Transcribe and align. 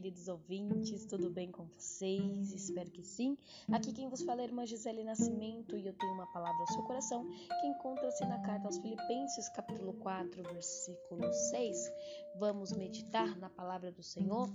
queridos 0.00 0.28
ouvintes, 0.28 1.04
tudo 1.04 1.28
bem 1.28 1.50
com 1.50 1.66
vocês? 1.76 2.54
Espero 2.54 2.90
que 2.90 3.02
sim. 3.02 3.36
Aqui 3.70 3.92
quem 3.92 4.08
vos 4.08 4.22
fala 4.22 4.40
é 4.40 4.44
a 4.44 4.46
irmã 4.46 4.64
Gisele 4.64 5.04
Nascimento 5.04 5.76
e 5.76 5.86
eu 5.86 5.92
tenho 5.92 6.14
uma 6.14 6.26
palavra 6.32 6.58
ao 6.58 6.66
seu 6.68 6.82
coração 6.84 7.22
que 7.60 7.66
encontra-se 7.66 8.24
na 8.24 8.40
carta 8.40 8.66
aos 8.66 8.78
Filipenses, 8.78 9.50
capítulo 9.50 9.92
4, 9.92 10.42
versículo 10.42 11.30
6. 11.30 11.92
Vamos 12.36 12.72
meditar 12.72 13.36
na 13.36 13.50
palavra 13.50 13.92
do 13.92 14.02
Senhor? 14.02 14.48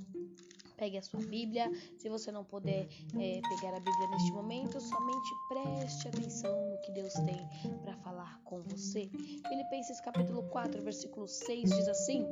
Pegue 0.78 0.98
a 0.98 1.02
sua 1.02 1.20
Bíblia. 1.21 1.71
Se 1.98 2.10
você 2.10 2.32
não 2.32 2.44
puder 2.44 2.88
é, 3.18 3.41
pegar 3.41 3.76
a 3.76 3.80
Bíblia 3.80 4.08
neste 4.10 4.32
momento, 4.32 4.80
somente 4.80 5.30
preste 5.48 6.08
atenção 6.08 6.70
no 6.70 6.78
que 6.82 6.91
Deus 6.91 7.14
tem 7.14 7.48
para 7.82 7.96
falar 7.98 8.40
com 8.44 8.62
você. 8.64 9.09
Filipenses 9.48 10.00
capítulo 10.02 10.44
4, 10.50 10.81
versículo 10.81 11.27
6 11.27 11.70
diz 11.70 11.88
assim: 11.88 12.26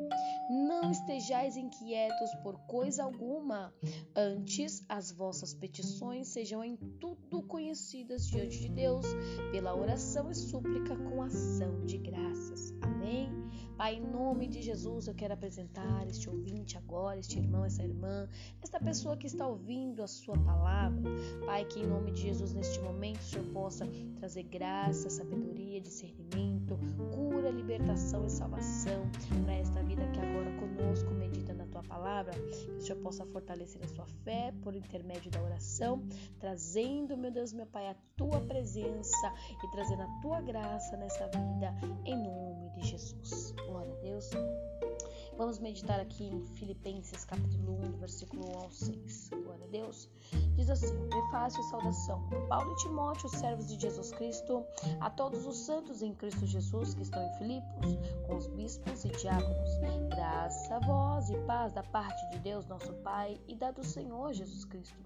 Não 0.50 0.92
estejais 0.92 1.56
inquietos 1.58 2.34
por 2.44 2.60
coisa 2.68 3.04
alguma, 3.04 3.74
antes 4.16 4.84
as 4.90 5.12
vossas 5.12 5.54
petições 5.54 6.28
sejam 6.28 6.64
em 6.64 6.76
tudo 7.00 7.44
conhecidas 7.44 8.28
diante 8.28 8.60
de 8.60 8.70
Deus, 8.70 9.06
pela 9.52 9.76
oração 9.76 10.30
e 10.30 10.36
súplica 10.36 10.96
com 10.96 11.22
ação 11.22 11.86
de 11.86 11.98
graças. 11.98 12.33
Pai, 13.84 13.96
em 13.96 14.00
nome 14.00 14.48
de 14.48 14.62
Jesus, 14.62 15.10
eu 15.10 15.14
quero 15.14 15.34
apresentar 15.34 16.08
este 16.08 16.30
ouvinte 16.30 16.78
agora, 16.78 17.20
este 17.20 17.38
irmão, 17.38 17.66
essa 17.66 17.84
irmã, 17.84 18.30
esta 18.62 18.80
pessoa 18.80 19.18
que 19.18 19.28
está 19.28 19.46
ouvindo 19.46 20.02
a 20.02 20.08
sua 20.08 20.38
palavra. 20.38 21.12
Pai, 21.46 21.66
que 21.66 21.82
em 21.82 21.88
nome 21.88 22.12
de 22.12 22.22
Jesus, 22.22 22.54
neste 22.54 22.80
momento, 22.80 23.20
o 23.20 23.24
Senhor 23.24 23.46
possa 23.48 23.86
trazer 24.16 24.44
graça, 24.44 25.10
sabedoria, 25.10 25.82
discernimento, 25.82 26.80
cura, 27.14 27.50
libertação 27.50 28.26
e 28.26 28.30
salvação 28.30 29.04
para 29.44 29.56
esta 29.56 29.84
vida 29.84 30.08
que 30.14 30.20
agora 30.22 30.50
conosco 30.62 31.12
medita 31.16 31.54
na 31.54 31.63
palavra. 31.84 32.34
Que 32.34 32.72
o 32.72 32.82
Senhor 32.82 33.02
possa 33.02 33.26
fortalecer 33.26 33.82
a 33.84 33.88
sua 33.88 34.06
fé 34.24 34.54
por 34.62 34.76
intermédio 34.76 35.32
da 35.32 35.42
oração, 35.42 36.04
trazendo, 36.40 37.18
meu 37.18 37.32
Deus, 37.32 37.54
meu 37.54 37.66
Pai, 37.66 37.88
a 37.88 37.96
tua 38.16 38.40
presença 38.42 39.34
e 39.64 39.72
trazendo 39.72 40.04
a 40.04 40.20
tua 40.22 40.42
graça 40.42 40.98
nessa 40.98 41.26
vida, 41.28 41.74
em 42.06 42.16
nome 42.16 42.70
de 42.72 42.88
Jesus. 42.88 43.54
Glória 43.68 43.94
a 43.94 44.02
Deus. 44.02 44.30
Vamos 45.36 45.58
meditar 45.58 46.00
aqui 46.00 46.26
em 46.26 46.46
Filipenses 46.46 47.26
capítulo 47.26 47.80
1, 47.96 47.98
versículo 47.98 48.56
1 48.56 48.60
ao 48.60 48.72
6. 48.72 49.30
Glória 49.44 49.66
a 49.66 49.70
Deus. 49.70 50.08
Diz 50.56 50.70
assim: 50.70 50.94
Prefácio 51.10 51.60
e 51.60 51.64
saudação. 51.70 52.22
Paulo 52.48 52.72
e 52.72 52.76
Timóteo, 52.76 53.28
servos 53.30 53.68
de 53.68 53.80
Jesus 53.80 54.12
Cristo, 54.12 54.64
a 55.00 55.10
todos 55.10 55.48
os 55.48 55.58
santos 55.58 56.04
em 56.04 56.14
Cristo 56.14 56.46
Jesus 56.46 56.94
que 56.94 57.02
estão 57.02 57.22
em 57.24 57.34
Filipos, 57.40 57.98
com 58.28 58.36
os 58.36 58.48
bispos 58.48 59.06
e 59.06 59.10
diáconos. 59.10 59.70
Graça 60.10 60.80
vós 60.82 61.30
e 61.32 61.38
paz 61.48 61.74
da 61.74 61.82
parte 61.82 62.30
de 62.30 62.40
Deus, 62.40 62.68
nosso 62.68 62.94
Pai, 63.02 63.42
e 63.48 63.56
da 63.56 63.72
do 63.72 63.84
Senhor 63.84 64.34
Jesus 64.34 64.66
Cristo. 64.66 65.04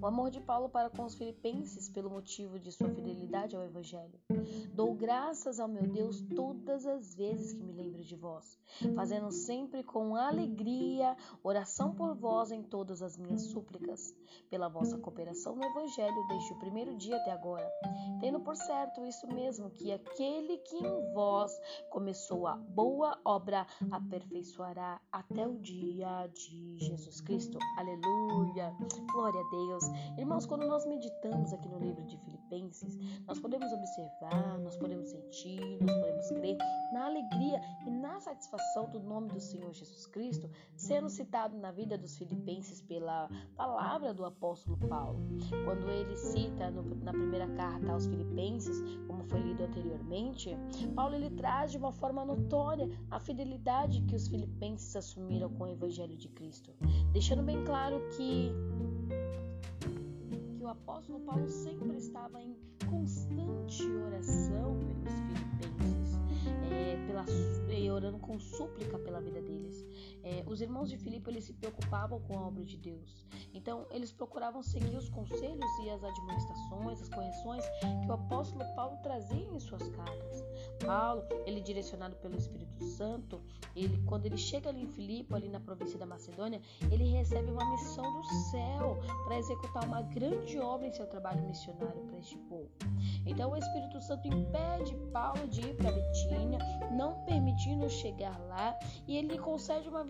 O 0.00 0.06
amor 0.06 0.30
de 0.30 0.40
Paulo 0.40 0.70
para 0.70 0.88
com 0.88 1.04
os 1.04 1.14
filipenses 1.14 1.90
pelo 1.90 2.08
motivo 2.08 2.58
de 2.58 2.72
sua 2.72 2.88
fidelidade 2.88 3.54
ao 3.54 3.62
Evangelho. 3.62 4.18
Dou 4.72 4.94
graças 4.94 5.60
ao 5.60 5.68
meu 5.68 5.86
Deus 5.86 6.22
todas 6.34 6.86
as 6.86 7.14
vezes 7.14 7.52
que 7.52 7.62
me 7.62 7.74
lembro 7.74 8.02
de 8.02 8.16
vós, 8.16 8.58
fazendo 8.94 9.30
sempre 9.30 9.82
com 9.82 10.16
alegria 10.16 11.14
oração 11.42 11.94
por 11.94 12.14
vós 12.14 12.50
em 12.50 12.62
todas 12.62 13.02
as 13.02 13.18
minhas 13.18 13.42
súplicas, 13.42 14.14
pela 14.48 14.68
vossa 14.68 14.96
cooperação 14.96 15.54
no 15.54 15.64
Evangelho 15.64 16.26
desde 16.28 16.52
o 16.54 16.58
primeiro 16.58 16.96
dia 16.96 17.16
até 17.16 17.32
agora, 17.32 17.70
tendo 18.20 18.40
por 18.40 18.56
certo 18.56 19.04
isso 19.04 19.26
mesmo, 19.26 19.68
que 19.68 19.92
aquele 19.92 20.56
que 20.58 20.76
em 20.76 21.12
vós 21.12 21.52
começou 21.90 22.46
a 22.46 22.56
boa 22.56 23.20
obra 23.22 23.66
aperfeiçoará 23.90 24.98
até 25.12 25.46
o 25.46 25.58
dia 25.58 26.26
de 26.28 26.78
Jesus 26.78 27.20
Cristo. 27.20 27.58
Aleluia! 27.76 28.74
Glória 29.12 29.40
a 29.40 29.50
Deus! 29.50 29.89
Irmãos, 30.16 30.46
quando 30.46 30.66
nós 30.66 30.86
meditamos 30.86 31.52
aqui 31.52 31.68
no 31.68 31.78
livro 31.78 32.04
de 32.04 32.16
Filipenses, 32.18 32.98
nós 33.26 33.38
podemos 33.38 33.72
observar, 33.72 34.58
nós 34.58 34.76
podemos 34.76 35.08
sentir, 35.08 35.60
nós 35.80 35.96
podemos 35.96 36.28
crer 36.30 36.56
na 36.92 37.06
alegria 37.06 37.60
e 37.86 37.90
na 37.90 38.18
satisfação 38.20 38.90
do 38.90 39.00
nome 39.00 39.28
do 39.28 39.40
Senhor 39.40 39.72
Jesus 39.72 40.06
Cristo 40.06 40.50
sendo 40.76 41.08
citado 41.08 41.56
na 41.56 41.70
vida 41.70 41.96
dos 41.96 42.16
filipenses 42.16 42.80
pela 42.82 43.28
palavra 43.56 44.12
do 44.12 44.24
apóstolo 44.24 44.76
Paulo. 44.88 45.20
Quando 45.64 45.88
ele 45.88 46.16
cita 46.16 46.70
no, 46.70 46.82
na 46.96 47.12
primeira 47.12 47.48
carta 47.48 47.92
aos 47.92 48.06
filipenses, 48.06 48.82
como 49.06 49.24
foi 49.24 49.40
lido 49.40 49.64
anteriormente, 49.64 50.56
Paulo 50.94 51.14
ele 51.14 51.30
traz 51.30 51.70
de 51.72 51.78
uma 51.78 51.92
forma 51.92 52.24
notória 52.24 52.88
a 53.10 53.18
fidelidade 53.18 54.02
que 54.02 54.14
os 54.14 54.28
filipenses 54.28 54.94
assumiram 54.96 55.50
com 55.50 55.64
o 55.64 55.68
evangelho 55.68 56.16
de 56.16 56.28
Cristo, 56.28 56.72
deixando 57.12 57.42
bem 57.42 57.64
claro 57.64 58.00
que 58.16 58.52
apóstolo 60.70 61.20
Paulo 61.20 61.48
sempre 61.48 61.96
estava 61.96 62.40
em 62.40 62.56
constante 62.88 63.86
oração 63.86 64.78
pelos 64.78 65.18
filipenses, 65.58 66.18
é, 66.70 67.06
pela, 67.06 67.24
orando 67.90 68.18
com 68.18 68.38
súplica 68.38 68.98
pela 68.98 69.20
vida 69.20 69.40
deles. 69.42 69.84
É, 70.22 70.44
os 70.46 70.60
irmãos 70.60 70.90
de 70.90 70.96
Filipe 70.96 71.30
eles 71.30 71.44
se 71.44 71.52
preocupavam 71.52 72.20
com 72.20 72.38
a 72.38 72.46
obra 72.46 72.64
de 72.64 72.76
Deus, 72.76 73.24
então 73.54 73.86
eles 73.90 74.12
procuravam 74.12 74.62
seguir 74.62 74.96
os 74.96 75.08
conselhos 75.08 75.70
e 75.84 75.90
as 75.90 76.02
admoestações, 76.02 77.00
as 77.00 77.08
correções 77.08 77.64
que 78.02 78.08
o 78.08 78.12
apóstolo 78.12 78.64
Paulo 78.74 78.96
trazia 79.02 79.48
em 79.52 79.58
suas 79.58 79.88
cartas. 79.88 80.44
Paulo, 80.84 81.22
ele 81.46 81.60
direcionado 81.60 82.16
pelo 82.16 82.36
Espírito 82.36 82.84
Santo, 82.84 83.40
ele 83.74 84.02
quando 84.06 84.26
ele 84.26 84.36
chega 84.36 84.68
ali 84.68 84.82
em 84.82 84.88
Filipe, 84.88 85.34
ali 85.34 85.48
na 85.48 85.60
província 85.60 85.98
da 85.98 86.06
Macedônia, 86.06 86.60
ele 86.90 87.04
recebe 87.04 87.50
uma 87.50 87.70
missão 87.70 88.04
do 88.12 88.24
céu 88.50 88.98
para 89.24 89.38
executar 89.38 89.84
uma 89.84 90.02
grande 90.02 90.58
obra 90.58 90.86
em 90.86 90.92
seu 90.92 91.06
trabalho 91.06 91.42
missionário 91.46 92.02
para 92.06 92.18
este 92.18 92.36
povo. 92.38 92.70
Então 93.26 93.50
o 93.50 93.56
Espírito 93.56 94.00
Santo 94.00 94.26
impede 94.28 94.94
Paulo 95.12 95.46
de 95.48 95.60
ir 95.60 95.76
para 95.76 95.92
Bitínia, 95.92 96.58
não 96.90 97.24
permitindo 97.24 97.88
chegar 97.88 98.38
lá, 98.48 98.78
e 99.06 99.16
ele 99.16 99.38
concede 99.38 99.88
uma 99.88 100.04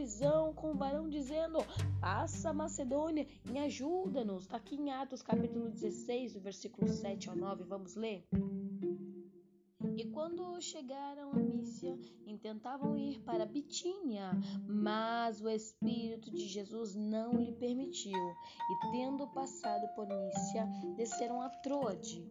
com 0.57 0.71
o 0.71 0.75
varão 0.75 1.11
dizendo: 1.11 1.59
Passa 2.01 2.55
Macedônia 2.55 3.27
e 3.53 3.59
ajuda-nos. 3.59 4.45
Está 4.45 4.57
aqui 4.57 4.77
em 4.77 4.91
Atos 4.91 5.21
capítulo 5.21 5.69
16, 5.69 6.33
do 6.33 6.41
versículo 6.41 6.89
7 6.89 7.29
ao 7.29 7.37
9. 7.37 7.65
Vamos 7.65 7.97
ler? 7.97 8.27
E 9.97 10.05
quando 10.07 10.59
chegaram 10.63 11.33
a 11.33 11.37
Mícia, 11.37 11.99
intentavam 12.27 12.97
ir 12.97 13.21
para 13.21 13.45
Bitínia, 13.45 14.31
mas 14.67 15.43
o 15.43 15.49
Espírito 15.51 16.31
de 16.31 16.47
Jesus 16.47 16.95
não 16.95 17.35
lhe 17.35 17.53
permitiu. 17.53 18.19
E 18.19 18.91
tendo 18.93 19.29
passado 19.29 19.87
por 19.95 20.07
Mícia, 20.07 20.67
desceram 20.97 21.43
a 21.43 21.51
Troade. 21.51 22.27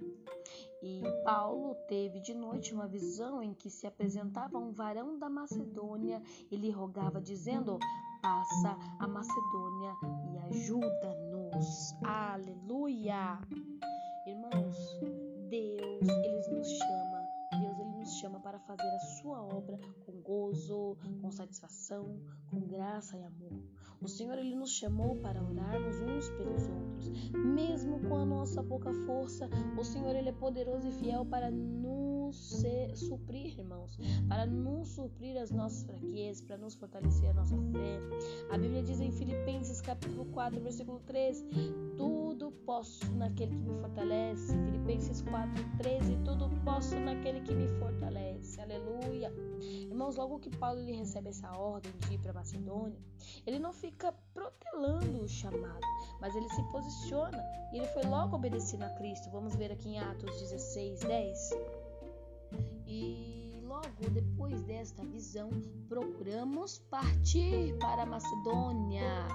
E 0.82 1.02
Paulo 1.24 1.76
teve 1.88 2.20
de 2.20 2.34
noite 2.34 2.74
uma 2.74 2.88
visão 2.88 3.44
em 3.44 3.54
que 3.54 3.70
se 3.70 3.86
apresentava 3.86 4.58
um 4.58 4.72
varão 4.72 5.20
da 5.20 5.30
Macedônia 5.30 6.22
e 6.50 6.56
lhe 6.56 6.70
rogava, 6.70 7.22
dizendo: 7.22 7.78
Passa 8.22 8.78
a 9.00 9.08
Macedônia 9.08 9.94
e 10.34 10.38
ajuda-nos. 10.38 11.94
Aleluia! 12.04 13.40
Irmãos, 14.26 14.78
Deus, 15.50 16.08
ele 16.08 16.56
nos 16.56 16.68
chama 16.68 17.10
chama 18.10 18.40
para 18.40 18.60
fazer 18.60 18.88
a 18.88 19.00
sua 19.00 19.42
obra 19.42 19.80
com 20.06 20.22
gozo, 20.22 20.98
com 21.22 21.32
satisfação, 21.32 22.20
com 22.50 22.60
graça 22.62 23.18
e 23.18 23.24
amor. 23.24 23.60
O 24.02 24.08
Senhor 24.08 24.38
ele 24.38 24.56
nos 24.56 24.72
chamou 24.72 25.18
para 25.18 25.44
orarmos 25.44 26.00
uns 26.00 26.30
pelos 26.30 26.68
outros, 26.68 27.32
mesmo 27.32 28.00
com 28.08 28.16
a 28.16 28.26
nossa 28.26 28.64
pouca 28.64 28.94
força. 29.06 29.50
O 29.78 29.84
Senhor 29.84 30.16
ele 30.16 30.30
é 30.30 30.34
poderoso 30.34 30.88
e 30.88 30.92
fiel 30.92 31.26
para 31.26 31.52
nos 31.52 32.64
suprir, 32.96 33.60
irmãos, 33.60 33.98
para 34.28 34.46
nos 34.46 34.90
suprir 34.90 35.38
as 35.38 35.52
nossas 35.52 35.84
fraquezas, 35.84 36.42
para 36.42 36.58
nos 36.58 36.76
fortalecer 36.76 37.30
a 37.32 37.34
nossa 37.34 37.58
fé. 37.58 38.00
A 38.52 38.58
Bíblia 38.58 38.84
diz 38.84 39.00
em 39.00 39.12
Filipenses 39.12 39.82
capítulo 39.82 40.26
4, 40.26 40.62
versículo 40.62 41.02
3: 41.06 41.44
tudo 41.98 42.52
posso 42.66 43.12
naquele 43.16 43.56
que 43.56 43.64
me 43.64 43.80
fortalece. 43.82 44.54
Filipenses 44.66 45.22
4, 45.24 45.78
13, 45.78 46.18
tudo 46.24 46.50
posso 46.64 46.98
naquele 46.98 47.42
que 47.42 47.54
me 47.54 47.68
fortalece. 47.80 48.62
Aleluia. 48.62 49.34
Irmãos, 49.60 50.16
logo 50.16 50.40
que 50.40 50.50
Paulo 50.50 50.80
ele 50.80 50.94
recebe 50.94 51.30
essa 51.30 51.52
ordem 51.58 51.92
de 52.08 52.14
ir 52.14 52.20
para 52.20 52.32
Macedônia, 52.40 52.98
ele 53.46 53.60
não 53.60 53.74
fica 53.74 54.14
protelando 54.34 55.24
o 55.24 55.28
chamado, 55.28 55.86
mas 56.22 56.34
ele 56.36 56.48
se 56.50 56.64
posiciona 56.72 57.38
e 57.74 57.78
ele 57.78 57.88
foi 57.88 58.04
logo 58.04 58.36
obedecendo 58.36 58.84
a 58.84 58.90
Cristo. 58.92 59.30
Vamos 59.30 59.56
ver 59.56 59.72
aqui 59.72 59.90
em 59.90 60.00
Atos 60.00 60.40
16, 60.40 61.02
10. 61.02 61.50
E 62.88 63.49
logo 63.80 64.10
depois 64.10 64.62
desta 64.64 65.04
visão, 65.06 65.50
procuramos 65.88 66.80
partir 66.90 67.78
para 67.80 68.06
Macedônia, 68.06 69.28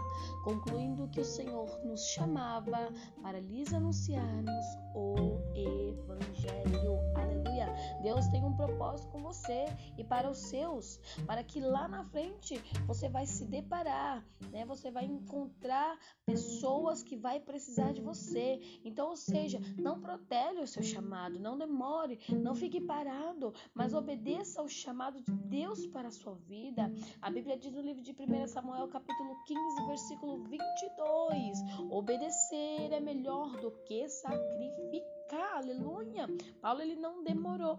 concluindo 0.44 1.08
que 1.08 1.20
o 1.20 1.24
Senhor 1.24 1.68
nos 1.84 2.00
chamava 2.08 2.92
para 3.22 3.40
lhes 3.40 3.72
anunciarmos 3.72 4.64
o 4.94 5.14
Evangelho. 5.54 6.98
Aleluia! 7.16 7.72
Deus 8.02 8.26
tem 8.28 8.44
um 8.44 8.54
propósito 8.54 9.08
com 9.08 9.22
você 9.22 9.64
e 9.96 10.04
para 10.04 10.30
os 10.30 10.38
seus, 10.38 11.00
para 11.26 11.42
que 11.42 11.60
lá 11.60 11.88
na 11.88 12.04
frente 12.04 12.60
você 12.86 13.08
vai 13.08 13.26
se 13.26 13.46
deparar, 13.46 14.24
né? 14.50 14.64
Você 14.66 14.90
vai 14.90 15.04
encontrar 15.04 15.98
pessoas 16.26 17.02
que 17.02 17.16
vai 17.16 17.40
precisar 17.40 17.92
de 17.92 18.00
você. 18.00 18.60
Então, 18.84 19.08
ou 19.08 19.16
seja, 19.16 19.58
não 19.78 20.00
protele 20.00 20.60
o 20.60 20.66
seu 20.66 20.82
chamado, 20.82 21.38
não 21.38 21.56
demore, 21.56 22.18
não 22.30 22.54
fique 22.54 22.80
parado, 22.80 23.52
mas 23.74 23.94
obedeça 23.94 24.33
ao 24.56 24.68
chamado 24.68 25.20
de 25.20 25.32
Deus 25.32 25.86
para 25.86 26.08
a 26.08 26.10
sua 26.10 26.34
vida. 26.34 26.92
A 27.22 27.30
Bíblia 27.30 27.56
diz 27.56 27.72
no 27.72 27.80
livro 27.80 28.02
de 28.02 28.10
1 28.10 28.48
Samuel, 28.48 28.88
capítulo 28.88 29.36
15, 29.44 29.86
versículo 29.86 30.42
22: 30.42 31.58
Obedecer 31.90 32.92
é 32.92 33.00
melhor 33.00 33.50
do 33.60 33.70
que 33.84 34.08
sacrificar. 34.08 35.56
Aleluia! 35.56 36.26
Paulo 36.60 36.82
ele 36.82 36.96
não 36.96 37.22
demorou. 37.22 37.78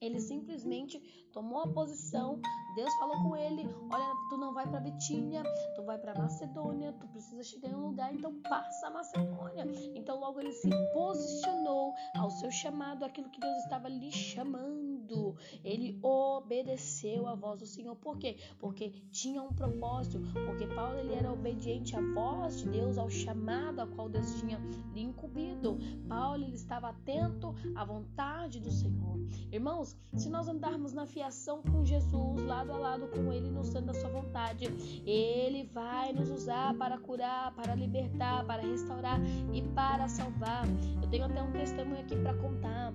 Ele 0.00 0.18
simplesmente 0.18 0.98
tomou 1.30 1.60
a 1.60 1.68
posição. 1.68 2.40
Deus 2.74 2.94
falou 2.94 3.22
com 3.22 3.36
ele: 3.36 3.68
Olha, 3.92 4.14
tu 4.30 4.38
não 4.38 4.54
vai 4.54 4.66
para 4.66 4.80
Betínia, 4.80 5.42
tu 5.76 5.82
vai 5.84 5.98
para 5.98 6.14
Macedônia, 6.14 6.94
tu 6.98 7.06
precisa 7.08 7.42
chegar 7.42 7.68
em 7.68 7.74
um 7.74 7.88
lugar, 7.88 8.14
então 8.14 8.40
passa 8.40 8.86
a 8.86 8.90
Macedônia. 8.90 9.66
Então, 9.94 10.18
logo 10.18 10.40
ele 10.40 10.52
se 10.52 10.70
posicionou 10.94 11.92
ao 12.16 12.30
seu 12.30 12.50
chamado, 12.50 13.04
aquilo 13.04 13.28
que 13.28 13.40
Deus 13.40 13.58
estava 13.58 13.90
lhe 13.90 14.10
chamando. 14.10 15.36
Ele 15.62 15.98
obedeceu 16.02 17.26
à 17.26 17.34
voz 17.34 17.60
do 17.60 17.66
Senhor. 17.66 17.94
Por 17.96 18.16
quê? 18.16 18.38
Porque 18.58 18.90
tinha 19.10 19.42
um 19.42 19.52
propósito. 19.52 20.20
Porque 20.46 20.66
Paulo 20.68 20.98
ele 20.98 21.14
era 21.14 21.30
obediente 21.30 21.94
à 21.94 22.00
voz 22.00 22.58
de 22.60 22.70
Deus, 22.70 22.96
ao 22.96 23.10
chamado 23.10 23.80
a 23.80 23.86
qual 23.86 24.08
Deus 24.08 24.34
tinha 24.40 24.58
lhe 24.94 25.02
incumbido. 25.02 25.78
Paulo 26.08 26.44
ele 26.44 26.54
estava 26.54 26.88
atento 26.88 27.54
à 27.74 27.84
vontade 27.84 28.60
do 28.60 28.70
Senhor. 28.70 29.18
Irmãos, 29.52 29.89
se 30.16 30.28
nós 30.28 30.48
andarmos 30.48 30.92
na 30.92 31.06
fiação 31.06 31.62
com 31.62 31.84
Jesus, 31.84 32.42
lado 32.42 32.72
a 32.72 32.76
lado 32.76 33.08
com 33.08 33.32
Ele, 33.32 33.48
no 33.48 33.64
centro 33.64 33.86
da 33.86 33.94
Sua 33.94 34.10
vontade, 34.10 34.64
Ele 35.06 35.64
vai 35.72 36.12
nos 36.12 36.30
usar 36.30 36.74
para 36.74 36.98
curar, 36.98 37.52
para 37.54 37.74
libertar, 37.74 38.44
para 38.44 38.62
restaurar 38.62 39.20
e 39.52 39.62
para 39.62 40.08
salvar. 40.08 40.64
Eu 41.00 41.08
tenho 41.08 41.24
até 41.24 41.42
um 41.42 41.52
testemunho 41.52 42.00
aqui 42.00 42.16
para 42.16 42.34
contar 42.34 42.92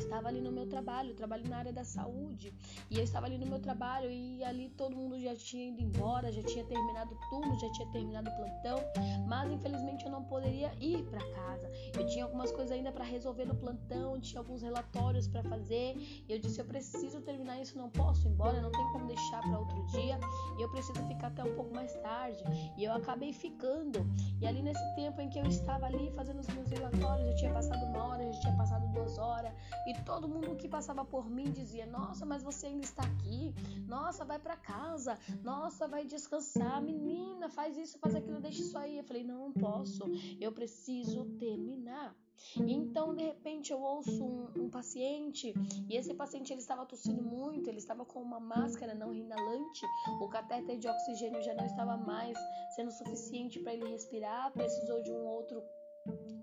estava 0.00 0.28
ali 0.28 0.40
no 0.40 0.50
meu 0.50 0.66
trabalho, 0.66 1.14
trabalho 1.14 1.48
na 1.48 1.58
área 1.58 1.72
da 1.72 1.84
saúde, 1.84 2.52
e 2.90 2.96
eu 2.96 3.04
estava 3.04 3.26
ali 3.26 3.38
no 3.38 3.46
meu 3.46 3.60
trabalho 3.60 4.10
e 4.10 4.42
ali 4.42 4.68
todo 4.70 4.96
mundo 4.96 5.18
já 5.18 5.34
tinha 5.36 5.68
ido 5.68 5.80
embora, 5.80 6.32
já 6.32 6.42
tinha 6.42 6.64
terminado 6.64 7.14
o 7.14 7.30
turno, 7.30 7.58
já 7.58 7.70
tinha 7.72 7.88
terminado 7.92 8.30
o 8.30 8.36
plantão, 8.36 8.78
mas 9.26 9.50
infelizmente 9.52 10.04
eu 10.04 10.10
não 10.10 10.24
poderia 10.24 10.72
ir 10.80 11.04
para 11.04 11.20
casa. 11.32 11.70
Eu 11.94 12.06
tinha 12.06 12.24
algumas 12.24 12.50
coisas 12.50 12.72
ainda 12.72 12.90
para 12.90 13.04
resolver 13.04 13.44
no 13.44 13.54
plantão, 13.54 14.18
tinha 14.20 14.40
alguns 14.40 14.62
relatórios 14.62 15.26
para 15.28 15.42
fazer, 15.44 15.96
e 15.96 16.32
eu 16.32 16.38
disse 16.38 16.60
eu 16.60 16.64
preciso 16.64 17.20
terminar 17.20 17.60
isso, 17.60 17.76
não 17.76 17.90
posso 17.90 18.26
ir 18.26 18.30
embora, 18.30 18.60
não 18.60 18.72
tem 18.72 18.92
como 18.92 19.06
deixar 19.06 19.40
para 19.42 19.58
outro 19.58 19.86
dia, 19.86 20.18
e 20.58 20.62
eu 20.62 20.70
preciso 20.70 21.02
ficar 21.06 21.28
até 21.28 21.44
um 21.44 21.54
pouco 21.54 21.74
mais 21.74 21.92
tarde. 21.96 22.42
E 22.76 22.84
eu 22.84 22.92
acabei 22.92 23.32
ficando. 23.32 24.06
E 24.40 24.46
ali 24.46 24.62
nesse 24.62 24.94
tempo 24.94 25.20
em 25.20 25.28
que 25.28 25.38
eu 25.38 25.46
estava 25.46 25.86
ali 25.86 26.10
fazendo 26.12 26.40
os 26.40 26.48
meus 26.48 26.68
relatórios, 26.68 27.28
já 27.30 27.34
tinha 27.36 27.52
passado 27.52 27.84
uma 27.86 28.04
hora, 28.08 28.32
já 28.32 28.40
tinha 28.40 28.56
passado 28.56 28.86
duas 28.92 29.18
horas, 29.18 29.52
e 29.90 30.04
todo 30.04 30.28
mundo 30.28 30.54
que 30.54 30.68
passava 30.68 31.04
por 31.04 31.28
mim 31.28 31.50
dizia: 31.50 31.84
Nossa, 31.84 32.24
mas 32.24 32.42
você 32.42 32.66
ainda 32.66 32.84
está 32.84 33.02
aqui. 33.02 33.52
Nossa, 33.88 34.24
vai 34.24 34.38
para 34.38 34.56
casa. 34.56 35.18
Nossa, 35.42 35.88
vai 35.88 36.04
descansar. 36.04 36.80
Menina, 36.80 37.48
faz 37.48 37.76
isso, 37.76 37.98
faz 37.98 38.14
aquilo, 38.14 38.40
deixa 38.40 38.60
isso 38.60 38.78
aí. 38.78 38.98
Eu 38.98 39.04
falei: 39.04 39.24
Não, 39.24 39.48
não 39.48 39.52
posso. 39.52 40.04
Eu 40.40 40.52
preciso 40.52 41.24
terminar. 41.38 42.14
Então, 42.56 43.14
de 43.14 43.24
repente, 43.24 43.72
eu 43.72 43.80
ouço 43.82 44.24
um, 44.24 44.64
um, 44.64 44.70
paciente 44.70 45.52
e 45.88 45.94
esse 45.94 46.14
paciente 46.14 46.52
ele 46.52 46.60
estava 46.60 46.86
tossindo 46.86 47.22
muito, 47.22 47.68
ele 47.68 47.78
estava 47.78 48.02
com 48.04 48.22
uma 48.22 48.40
máscara 48.40 48.94
não 48.94 49.12
inalante, 49.12 49.84
o 50.22 50.28
catéter 50.28 50.78
de 50.78 50.88
oxigênio 50.88 51.42
já 51.42 51.54
não 51.54 51.66
estava 51.66 51.98
mais 51.98 52.38
sendo 52.74 52.90
suficiente 52.92 53.60
para 53.60 53.74
ele 53.74 53.90
respirar, 53.90 54.50
precisou 54.52 55.02
de 55.02 55.12
um 55.12 55.22
outro 55.26 55.62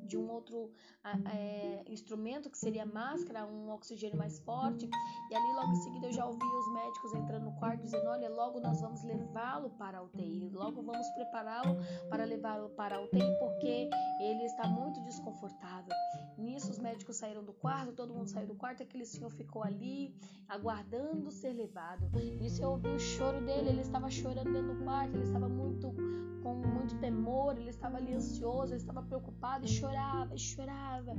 de 0.08 0.18
um 0.18 0.30
outro 0.32 0.72
é, 1.04 1.84
instrumento 1.88 2.50
que 2.50 2.58
seria 2.58 2.86
máscara, 2.86 3.46
um 3.46 3.70
oxigênio 3.72 4.18
mais 4.18 4.40
forte. 4.40 4.90
E 5.30 5.36
ali 5.36 5.54
logo 5.54 5.72
em 5.72 5.76
seguida 5.76 6.08
eu 6.08 6.14
já 6.14 6.26
ouvi 6.26 6.46
os 6.46 6.74
médicos 6.74 7.14
entrando 7.14 7.44
no 7.44 7.56
quarto 7.60 7.82
dizendo: 7.82 8.08
Olha, 8.08 8.30
logo 8.30 8.60
nós 8.60 8.82
vamos 8.82 9.04
levá-lo 9.04 9.70
para 9.72 10.00
a 10.00 10.04
UTI, 10.04 10.50
logo 10.50 10.82
vamos 10.82 11.08
prepará-lo 11.12 11.78
para 12.10 12.24
levá-lo 12.24 12.70
para 12.70 12.98
a 12.98 13.02
UTI 13.02 13.38
porque 13.40 13.90
ele 14.20 14.44
está 14.46 14.68
muito 14.68 15.02
desconfortável. 15.02 15.94
Nisso 16.38 16.72
os 16.72 16.78
médicos 16.78 17.16
saíram 17.18 17.44
do 17.44 17.54
quarto, 17.54 17.94
todo 17.94 18.14
mundo 18.14 18.28
saiu 18.28 18.48
do 18.48 18.56
quarto, 18.56 18.84
aquele 18.84 19.06
senhor 19.06 19.30
ficou 19.32 19.64
ali 19.64 20.16
aguardando 20.48 21.32
ser 21.32 21.54
levado. 21.54 22.10
Nisso 22.40 22.62
eu 22.62 22.72
ouvi 22.72 22.90
o 22.90 23.00
choro 23.00 23.44
dele, 23.44 23.70
ele 23.70 23.82
estava 23.82 24.10
chorando 24.10 24.52
dentro 24.52 24.76
do 24.76 24.84
quarto, 24.84 25.16
ele 25.16 25.24
estava 25.24 25.50
muito 25.50 25.94
com 26.44 26.56
muito 26.56 26.96
temor, 27.00 27.58
ele 27.58 27.70
estava 27.70 27.98
ali 27.98 28.14
ansioso, 28.14 28.74
ele 28.74 28.82
estava 28.82 29.02
preocupado 29.02 29.66
e 29.66 29.68
chorava, 29.68 30.34
e 30.34 30.40
chorava. 30.40 31.16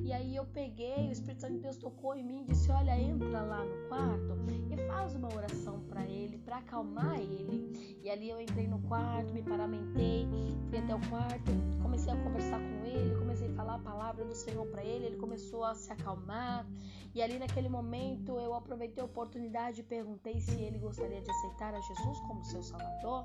E 0.00 0.12
aí 0.12 0.34
eu 0.34 0.44
peguei, 0.46 1.08
o 1.08 1.12
Espírito 1.12 1.42
Santo 1.42 1.54
de 1.54 1.60
Deus 1.60 1.76
tocou 1.76 2.14
em 2.14 2.24
mim 2.24 2.42
e 2.42 2.44
disse: 2.46 2.70
Olha, 2.70 2.98
entra 2.98 3.42
lá 3.42 3.64
no 3.64 3.88
quarto 3.88 4.32
e 4.70 4.76
faz 4.88 5.14
uma 5.14 5.32
oração 5.32 5.80
para 5.88 6.04
ele, 6.04 6.38
para 6.38 6.58
acalmar 6.58 7.20
ele. 7.20 7.98
E 8.02 8.10
ali 8.10 8.28
eu 8.28 8.40
entrei 8.40 8.66
no 8.66 8.80
quarto, 8.80 9.32
me 9.32 9.42
paramentei, 9.42 10.26
fui 10.68 10.78
até 10.78 10.94
o 10.94 11.00
quarto, 11.08 11.52
comecei 11.82 12.12
a 12.12 12.16
conversar 12.16 12.58
com 12.58 12.84
ele, 12.84 13.14
comecei 13.16 13.31
a 13.46 13.54
falar 13.54 13.74
a 13.74 13.78
palavra 13.78 14.24
do 14.24 14.34
Senhor 14.34 14.66
para 14.66 14.84
ele, 14.84 15.06
ele 15.06 15.16
começou 15.16 15.64
a 15.64 15.74
se 15.74 15.92
acalmar. 15.92 16.66
E 17.14 17.20
ali 17.20 17.38
naquele 17.38 17.68
momento 17.68 18.38
eu 18.38 18.54
aproveitei 18.54 19.02
a 19.02 19.06
oportunidade 19.06 19.80
e 19.80 19.84
perguntei 19.84 20.40
se 20.40 20.58
ele 20.60 20.78
gostaria 20.78 21.20
de 21.20 21.30
aceitar 21.30 21.74
a 21.74 21.80
Jesus 21.80 22.20
como 22.20 22.44
seu 22.44 22.62
Salvador. 22.62 23.24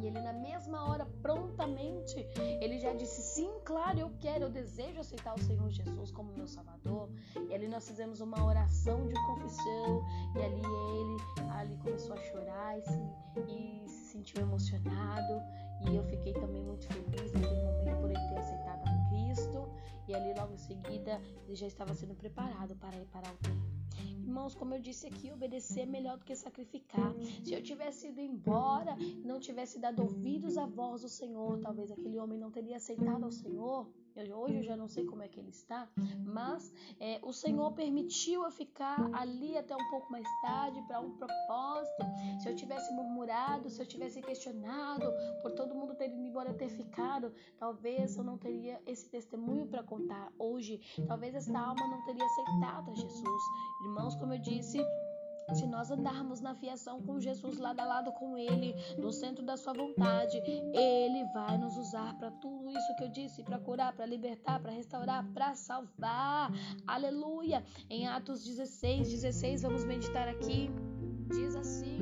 E 0.00 0.06
ele 0.06 0.20
na 0.20 0.32
mesma 0.32 0.88
hora, 0.88 1.06
prontamente, 1.22 2.26
ele 2.60 2.78
já 2.78 2.92
disse: 2.92 3.22
"Sim, 3.22 3.50
claro, 3.64 3.98
eu 3.98 4.10
quero, 4.20 4.44
eu 4.44 4.50
desejo 4.50 5.00
aceitar 5.00 5.34
o 5.34 5.40
Senhor 5.40 5.70
Jesus 5.70 6.10
como 6.10 6.32
meu 6.32 6.46
Salvador". 6.46 7.08
E 7.48 7.54
ali 7.54 7.68
nós 7.68 7.88
fizemos 7.88 8.20
uma 8.20 8.44
oração 8.44 9.06
de 9.06 9.14
confissão 9.14 10.04
e 10.36 10.42
ali 10.42 10.60
ele 10.60 11.50
ali 11.52 11.76
começou 11.78 12.14
a 12.14 12.18
chorar 12.18 12.78
e 12.78 12.82
se, 12.82 13.02
e 13.48 13.88
se 13.88 14.12
sentiu 14.12 14.42
emocionado 14.42 15.42
e 15.88 15.96
eu 15.96 16.04
fiquei 16.04 16.32
também 16.34 16.62
muito 16.62 16.86
feliz 16.86 17.32
naquele 17.32 17.62
momento 17.62 18.00
por 18.00 18.10
ele 18.10 18.28
ter 18.28 18.36
aceitado 18.36 18.79
seguida 20.80 21.20
ele 21.46 21.54
já 21.54 21.66
estava 21.66 21.94
sendo 21.94 22.14
preparado 22.14 22.74
para 22.76 22.96
ir 22.96 23.06
para 23.06 23.28
templo. 23.42 23.70
Irmãos, 24.22 24.54
como 24.54 24.74
eu 24.74 24.80
disse 24.80 25.06
aqui, 25.06 25.30
obedecer 25.32 25.80
é 25.80 25.86
melhor 25.86 26.16
do 26.16 26.24
que 26.24 26.34
sacrificar. 26.36 27.12
Se 27.44 27.52
eu 27.52 27.62
tivesse 27.62 28.08
ido 28.08 28.20
embora, 28.20 28.96
não 29.24 29.40
tivesse 29.40 29.78
dado 29.78 30.02
ouvidos 30.02 30.56
à 30.56 30.66
voz 30.66 31.02
do 31.02 31.08
Senhor, 31.08 31.58
talvez 31.58 31.90
aquele 31.90 32.18
homem 32.18 32.38
não 32.38 32.50
teria 32.50 32.76
aceitado 32.76 33.24
ao 33.24 33.32
Senhor. 33.32 33.88
Eu, 34.28 34.38
hoje 34.38 34.56
eu 34.56 34.62
já 34.62 34.76
não 34.76 34.88
sei 34.88 35.04
como 35.04 35.22
é 35.22 35.28
que 35.28 35.38
ele 35.38 35.50
está, 35.50 35.88
mas 36.24 36.72
é, 36.98 37.18
o 37.22 37.32
Senhor 37.32 37.72
permitiu 37.72 38.44
eu 38.44 38.50
ficar 38.50 38.98
ali 39.14 39.56
até 39.56 39.74
um 39.74 39.90
pouco 39.90 40.10
mais 40.10 40.26
tarde 40.42 40.82
para 40.82 41.00
um 41.00 41.10
propósito. 41.16 42.04
Se 42.40 42.48
eu 42.48 42.56
tivesse 42.56 42.92
murmurado, 42.92 43.70
se 43.70 43.80
eu 43.80 43.86
tivesse 43.86 44.20
questionado 44.20 45.06
por 45.42 45.52
todo 45.52 45.74
mundo 45.74 45.94
ter 45.94 46.06
ido 46.06 46.20
embora 46.20 46.52
ter 46.54 46.68
ficado, 46.68 47.32
talvez 47.58 48.16
eu 48.16 48.24
não 48.24 48.36
teria 48.36 48.80
esse 48.86 49.08
testemunho 49.08 49.66
para 49.66 49.82
contar 49.82 50.32
hoje. 50.38 50.80
Talvez 51.06 51.34
esta 51.34 51.58
alma 51.58 51.86
não 51.86 52.04
teria 52.04 52.24
aceitado 52.24 52.90
a 52.90 52.94
Jesus. 52.94 53.42
Irmãos, 53.82 54.14
como 54.16 54.34
eu 54.34 54.38
disse, 54.38 54.78
se 55.54 55.66
nós 55.66 55.90
andarmos 55.90 56.40
na 56.40 56.54
fiação 56.54 57.02
com 57.02 57.20
Jesus, 57.20 57.58
lado 57.58 57.80
a 57.80 57.84
lado 57.84 58.12
com 58.12 58.36
Ele, 58.36 58.74
no 58.98 59.12
centro 59.12 59.44
da 59.44 59.56
Sua 59.56 59.72
vontade, 59.72 60.36
Ele 60.46 61.24
vai 61.32 61.58
nos 61.58 61.76
usar 61.76 62.16
para 62.18 62.30
tudo 62.30 62.70
isso 62.70 62.96
que 62.96 63.04
eu 63.04 63.08
disse: 63.08 63.42
para 63.42 63.58
curar, 63.58 63.92
para 63.92 64.06
libertar, 64.06 64.60
para 64.60 64.72
restaurar, 64.72 65.24
para 65.32 65.54
salvar. 65.54 66.52
Aleluia! 66.86 67.64
Em 67.88 68.06
Atos 68.06 68.44
16, 68.44 69.10
16, 69.10 69.62
vamos 69.62 69.84
meditar 69.84 70.28
aqui. 70.28 70.70
Diz 71.28 71.54
assim: 71.56 71.98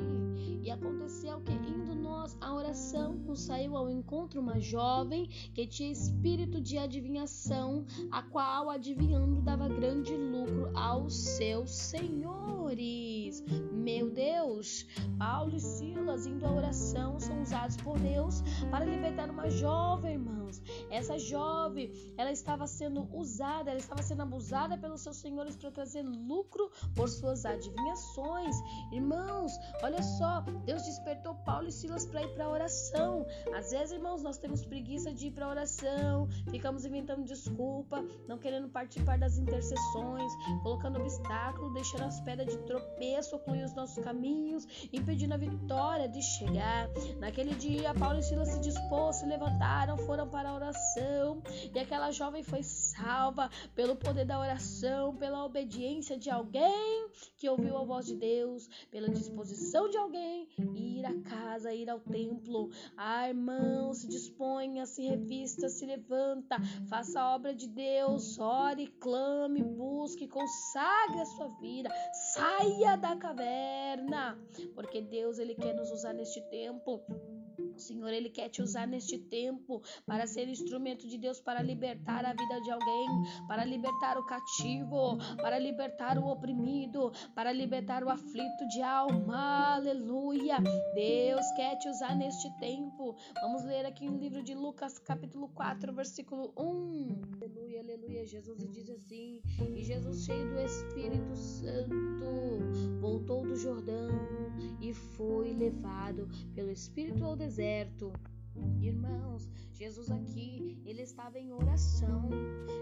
E 0.63 0.71
aconteceu 0.71 1.41
que, 1.41 1.53
indo 1.53 1.98
a 2.41 2.53
oração 2.53 3.13
nos 3.13 3.41
saiu 3.41 3.75
ao 3.75 3.89
encontro 3.89 4.41
uma 4.41 4.59
jovem 4.59 5.27
que 5.53 5.67
tinha 5.67 5.91
espírito 5.91 6.61
de 6.61 6.77
adivinhação, 6.77 7.85
a 8.11 8.21
qual 8.21 8.69
adivinhando 8.69 9.41
dava 9.41 9.67
grande 9.67 10.15
lucro 10.15 10.69
aos 10.77 11.15
seus 11.15 11.71
senhores. 11.71 13.43
Meu 13.71 14.11
Deus, 14.11 14.85
Paulo 15.17 15.55
e 15.55 15.59
Silas 15.59 16.25
indo 16.25 16.45
à 16.45 16.51
oração 16.51 17.19
são 17.19 17.41
usados 17.41 17.77
por 17.77 17.97
Deus 17.99 18.41
para 18.69 18.85
libertar 18.85 19.29
uma 19.29 19.49
jovem, 19.49 20.13
irmãos. 20.13 20.61
Essa 20.89 21.17
jovem, 21.17 21.91
ela 22.17 22.31
estava 22.31 22.65
sendo 22.67 23.07
usada, 23.15 23.69
ela 23.69 23.79
estava 23.79 24.01
sendo 24.01 24.23
abusada 24.23 24.77
pelos 24.77 25.01
seus 25.01 25.17
senhores 25.17 25.55
para 25.55 25.71
trazer 25.71 26.03
lucro 26.03 26.69
por 26.95 27.07
suas 27.07 27.45
adivinhações. 27.45 28.55
Irmãos, 28.91 29.51
olha 29.83 30.01
só, 30.01 30.41
Deus 30.65 30.83
despertou 30.83 31.35
Paulo 31.45 31.67
e 31.67 31.71
Silas 31.71 32.05
para 32.05 32.18
ir 32.21 32.33
para 32.33 32.49
oração. 32.49 33.25
Às 33.53 33.71
vezes, 33.71 33.91
irmãos, 33.91 34.21
nós 34.21 34.37
temos 34.37 34.65
preguiça 34.65 35.11
de 35.11 35.27
ir 35.27 35.31
para 35.31 35.47
oração, 35.47 36.27
ficamos 36.49 36.85
inventando 36.85 37.23
desculpa, 37.23 38.03
não 38.27 38.37
querendo 38.37 38.69
participar 38.69 39.17
das 39.17 39.37
intercessões, 39.37 40.31
colocando 40.63 40.99
obstáculo, 40.99 41.73
deixando 41.73 42.03
as 42.03 42.19
pedras 42.21 42.49
de 42.49 42.57
tropeço 42.63 43.35
ocluir 43.35 43.65
os 43.65 43.73
nossos 43.73 44.03
caminhos, 44.03 44.65
impedindo 44.91 45.33
a 45.33 45.37
vitória 45.37 46.07
de 46.07 46.21
chegar. 46.21 46.89
Naquele 47.19 47.53
dia, 47.55 47.93
Paulo 47.93 48.19
e 48.19 48.23
Silas 48.23 48.49
se 48.49 48.59
dispôs, 48.59 49.17
se 49.17 49.25
levantaram, 49.25 49.97
foram 49.97 50.27
para 50.27 50.49
a 50.49 50.55
oração, 50.55 51.41
e 51.73 51.79
aquela 51.79 52.11
jovem 52.11 52.43
foi 52.43 52.63
salva 52.63 53.49
pelo 53.75 53.95
poder 53.95 54.25
da 54.25 54.39
oração, 54.39 55.15
pela 55.15 55.45
obediência 55.45 56.17
de 56.17 56.29
alguém 56.29 57.09
que 57.37 57.49
ouviu 57.49 57.77
a 57.77 57.83
voz 57.83 58.05
de 58.05 58.15
Deus, 58.15 58.67
pela 58.91 59.09
disposição 59.09 59.89
de 59.89 59.97
alguém 59.97 60.47
ir 60.75 61.05
à 61.05 61.13
casa, 61.21 61.73
ir 61.73 61.89
ao 61.89 61.98
templo. 61.99 62.69
Ah, 62.97 63.27
irmão, 63.27 63.93
se 63.93 64.07
disponha, 64.07 64.85
se 64.85 65.03
revista, 65.07 65.69
se 65.69 65.85
levanta, 65.85 66.57
faça 66.89 67.19
a 67.19 67.35
obra 67.35 67.53
de 67.53 67.67
Deus, 67.67 68.39
ore, 68.39 68.87
clame, 68.99 69.63
busque, 69.63 70.27
consagre 70.27 71.21
a 71.21 71.25
sua 71.25 71.47
vida, 71.59 71.89
saia 72.33 72.95
da 72.95 73.15
caverna, 73.15 74.39
porque 74.73 75.01
Deus 75.01 75.39
ele 75.39 75.55
quer 75.55 75.73
nos 75.75 75.91
usar 75.91 76.13
neste 76.13 76.41
tempo. 76.49 77.01
O 77.79 77.81
Senhor, 77.81 78.11
Ele 78.11 78.29
quer 78.29 78.49
te 78.49 78.61
usar 78.61 78.85
neste 78.85 79.17
tempo 79.17 79.81
para 80.05 80.27
ser 80.27 80.49
instrumento 80.49 81.07
de 81.07 81.17
Deus 81.17 81.39
para 81.39 81.61
libertar 81.61 82.25
a 82.25 82.33
vida 82.33 82.61
de 82.61 82.71
alguém, 82.71 83.07
para 83.47 83.63
libertar 83.63 84.17
o 84.17 84.25
cativo, 84.25 85.17
para 85.37 85.57
libertar 85.57 86.17
o 86.17 86.27
oprimido, 86.27 87.09
para 87.33 87.53
libertar 87.53 88.03
o 88.03 88.09
aflito 88.09 88.67
de 88.67 88.81
alma. 88.81 89.75
Aleluia! 89.75 90.57
Deus 90.93 91.45
quer 91.55 91.77
te 91.77 91.87
usar 91.87 92.17
neste 92.17 92.49
tempo. 92.59 93.15
Vamos 93.41 93.63
ler 93.63 93.85
aqui 93.85 94.09
no 94.09 94.17
livro 94.17 94.43
de 94.43 94.53
Lucas, 94.53 94.99
capítulo 94.99 95.47
4, 95.47 95.93
versículo 95.93 96.51
1. 96.57 97.21
Aleluia, 97.41 97.79
aleluia. 97.79 98.25
Jesus 98.25 98.59
diz 98.71 98.89
assim: 98.89 99.41
E 99.73 99.83
Jesus, 99.85 100.25
cheio 100.25 100.49
do 100.49 100.59
Espírito 100.59 101.33
Santo, 101.33 102.99
voltou 102.99 103.47
do 103.47 103.55
Jordão 103.55 104.09
e 104.81 104.93
foi 104.93 105.53
levado 105.53 106.27
pelo 106.53 106.69
Espírito 106.69 107.23
ao 107.23 107.37
deserto. 107.37 107.68
Irmãos, 108.81 109.47
Jesus 109.73 110.09
aqui, 110.11 110.81
ele 110.85 111.03
estava 111.03 111.37
em 111.37 111.53
oração. 111.53 112.29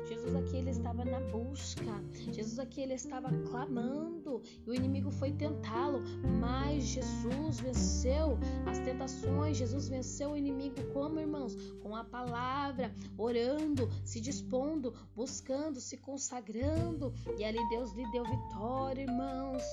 Jesus 0.07 0.33
aqui, 0.35 0.57
ele 0.57 0.69
estava 0.69 1.03
na 1.03 1.19
busca. 1.19 1.83
Jesus 2.31 2.57
aqui, 2.57 2.81
ele 2.81 2.93
estava 2.93 3.29
clamando. 3.49 4.41
E 4.65 4.69
o 4.69 4.73
inimigo 4.73 5.11
foi 5.11 5.31
tentá-lo, 5.33 5.99
mas 6.39 6.83
Jesus 6.85 7.59
venceu 7.59 8.39
as 8.65 8.79
tentações. 8.79 9.57
Jesus 9.57 9.89
venceu 9.89 10.31
o 10.31 10.37
inimigo 10.37 10.81
como, 10.93 11.19
irmãos? 11.19 11.55
Com 11.81 11.95
a 11.95 12.03
palavra, 12.03 12.93
orando, 13.17 13.89
se 14.05 14.19
dispondo, 14.21 14.93
buscando, 15.15 15.79
se 15.79 15.97
consagrando. 15.97 17.13
E 17.37 17.43
ali 17.43 17.59
Deus 17.69 17.91
lhe 17.91 18.09
deu 18.11 18.23
vitória, 18.23 19.01
irmãos. 19.01 19.63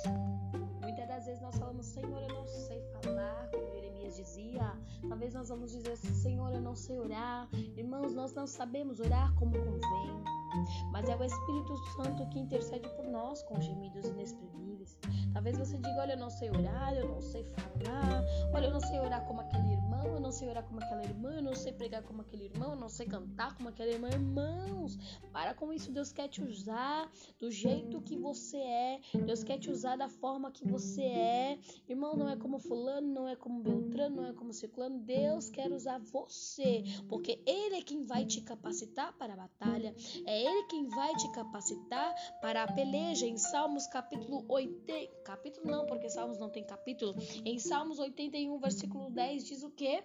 Muitas 0.83 1.09
das 1.09 1.25
vezes 1.25 1.41
nós 1.41 1.57
falamos, 1.57 1.87
Senhor, 1.87 2.21
eu 2.21 2.35
não 2.35 2.47
sei 2.47 2.83
falar, 3.03 3.49
como 3.51 3.94
Dizia. 4.15 4.73
Talvez 5.09 5.35
nós 5.35 5.49
vamos 5.49 5.73
dizer 5.73 5.93
assim, 5.93 6.13
Senhor, 6.15 6.53
eu 6.53 6.61
não 6.61 6.75
sei 6.75 6.99
orar. 6.99 7.49
Irmãos, 7.77 8.15
nós 8.15 8.33
não 8.33 8.47
sabemos 8.47 9.01
orar 9.01 9.35
como 9.35 9.53
convém. 9.53 10.44
Mas 10.91 11.09
é 11.09 11.17
o 11.17 11.25
Espírito 11.25 11.77
Santo 11.97 12.29
que 12.31 12.39
intercede 12.39 12.89
por 12.97 13.07
nós 13.07 13.43
com 13.43 13.61
gemidos 13.61 14.07
inexprimíveis. 14.07 14.99
Talvez 15.33 15.59
você 15.59 15.77
diga, 15.77 16.01
olha, 16.01 16.13
eu 16.13 16.19
não 16.19 16.31
sei 16.31 16.51
orar, 16.51 16.95
eu 16.95 17.09
não 17.09 17.21
sei 17.21 17.45
falar, 17.45 18.25
olha, 18.53 18.67
eu 18.67 18.73
não 18.73 18.81
sei 18.81 19.01
orar 19.01 19.25
como 19.27 19.41
aquele 19.41 19.73
irmão, 19.73 20.07
eu 20.07 20.21
não 20.21 20.31
sei 20.31 20.49
orar 20.49 20.65
como 20.65 20.81
aquela 20.81 21.05
irmã, 21.05 21.33
eu 21.35 21.43
não 21.43 21.55
sei 21.55 21.73
pregar 21.73 22.03
como 22.03 22.21
aquele 22.23 22.45
irmão, 22.45 22.71
eu 22.71 22.77
não 22.77 22.89
sei 22.89 23.07
cantar 23.07 23.57
como 23.57 23.69
aquela 23.69 23.91
irmã. 23.91 24.09
Irmãos, 24.11 24.97
para 25.33 25.55
com 25.55 25.73
isso, 25.73 25.91
Deus 25.91 26.13
quer 26.13 26.29
te 26.29 26.43
usar 26.43 27.11
do 27.39 27.51
jeito 27.51 28.01
que 28.03 28.17
você 28.17 28.59
é, 28.59 29.01
Deus 29.27 29.43
quer 29.43 29.59
te 29.59 29.71
usar 29.71 29.97
da 29.97 30.09
forma 30.09 30.51
que 30.51 30.67
você 30.67 31.03
é. 31.03 31.59
Irmão, 31.89 32.17
não 32.17 32.29
é 32.29 32.37
como 32.37 32.59
fulano, 32.59 33.07
não 33.07 33.29
é 33.29 33.35
como 33.35 33.61
Beltrano, 33.61 34.17
não 34.17 34.27
é 34.27 34.33
como 34.33 34.53
ciclano, 34.53 34.99
Deus 35.01 35.51
quer 35.51 35.73
usar 35.73 35.99
você, 35.99 36.85
porque 37.09 37.43
Ele 37.47 37.77
é 37.77 37.83
quem 37.83 38.05
vai 38.05 38.25
te 38.25 38.41
capacitar 38.41 39.13
para 39.15 39.35
a 39.35 39.37
batalha, 39.37 39.95
é 40.27 40.44
Ele 40.45 40.65
quem 40.65 40.87
vai 40.89 41.15
te 41.15 41.33
capacitar 41.33 42.15
para 42.43 42.65
a 42.65 42.73
peleja. 42.73 43.27
Em 43.27 43.39
Salmos 43.39 43.87
capítulo 43.87 44.45
80, 44.47 45.23
capítulo 45.25 45.71
não, 45.71 45.87
porque 45.87 46.11
Salmos 46.11 46.39
não 46.39 46.51
tem 46.51 46.63
capítulo. 46.63 47.15
Em 47.47 47.59
Salmos 47.59 47.99
81, 47.99 48.59
versículo 48.59 49.11
10 49.11 49.45
diz 49.47 49.63
o 49.63 49.71
quê? 49.71 50.05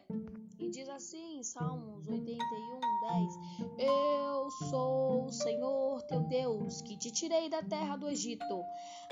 E 0.58 0.70
diz 0.70 0.88
assim, 0.88 1.44
Salmos 1.44 2.08
81, 2.08 2.80
10: 3.02 3.34
Eu 3.80 4.50
sou 4.70 5.26
o 5.26 5.32
Senhor 5.32 6.02
teu 6.04 6.22
Deus, 6.22 6.82
que 6.84 6.98
te 6.98 7.12
tirei 7.12 7.50
da 7.50 7.62
terra 7.62 7.98
do 7.98 8.08
Egito. 8.08 8.64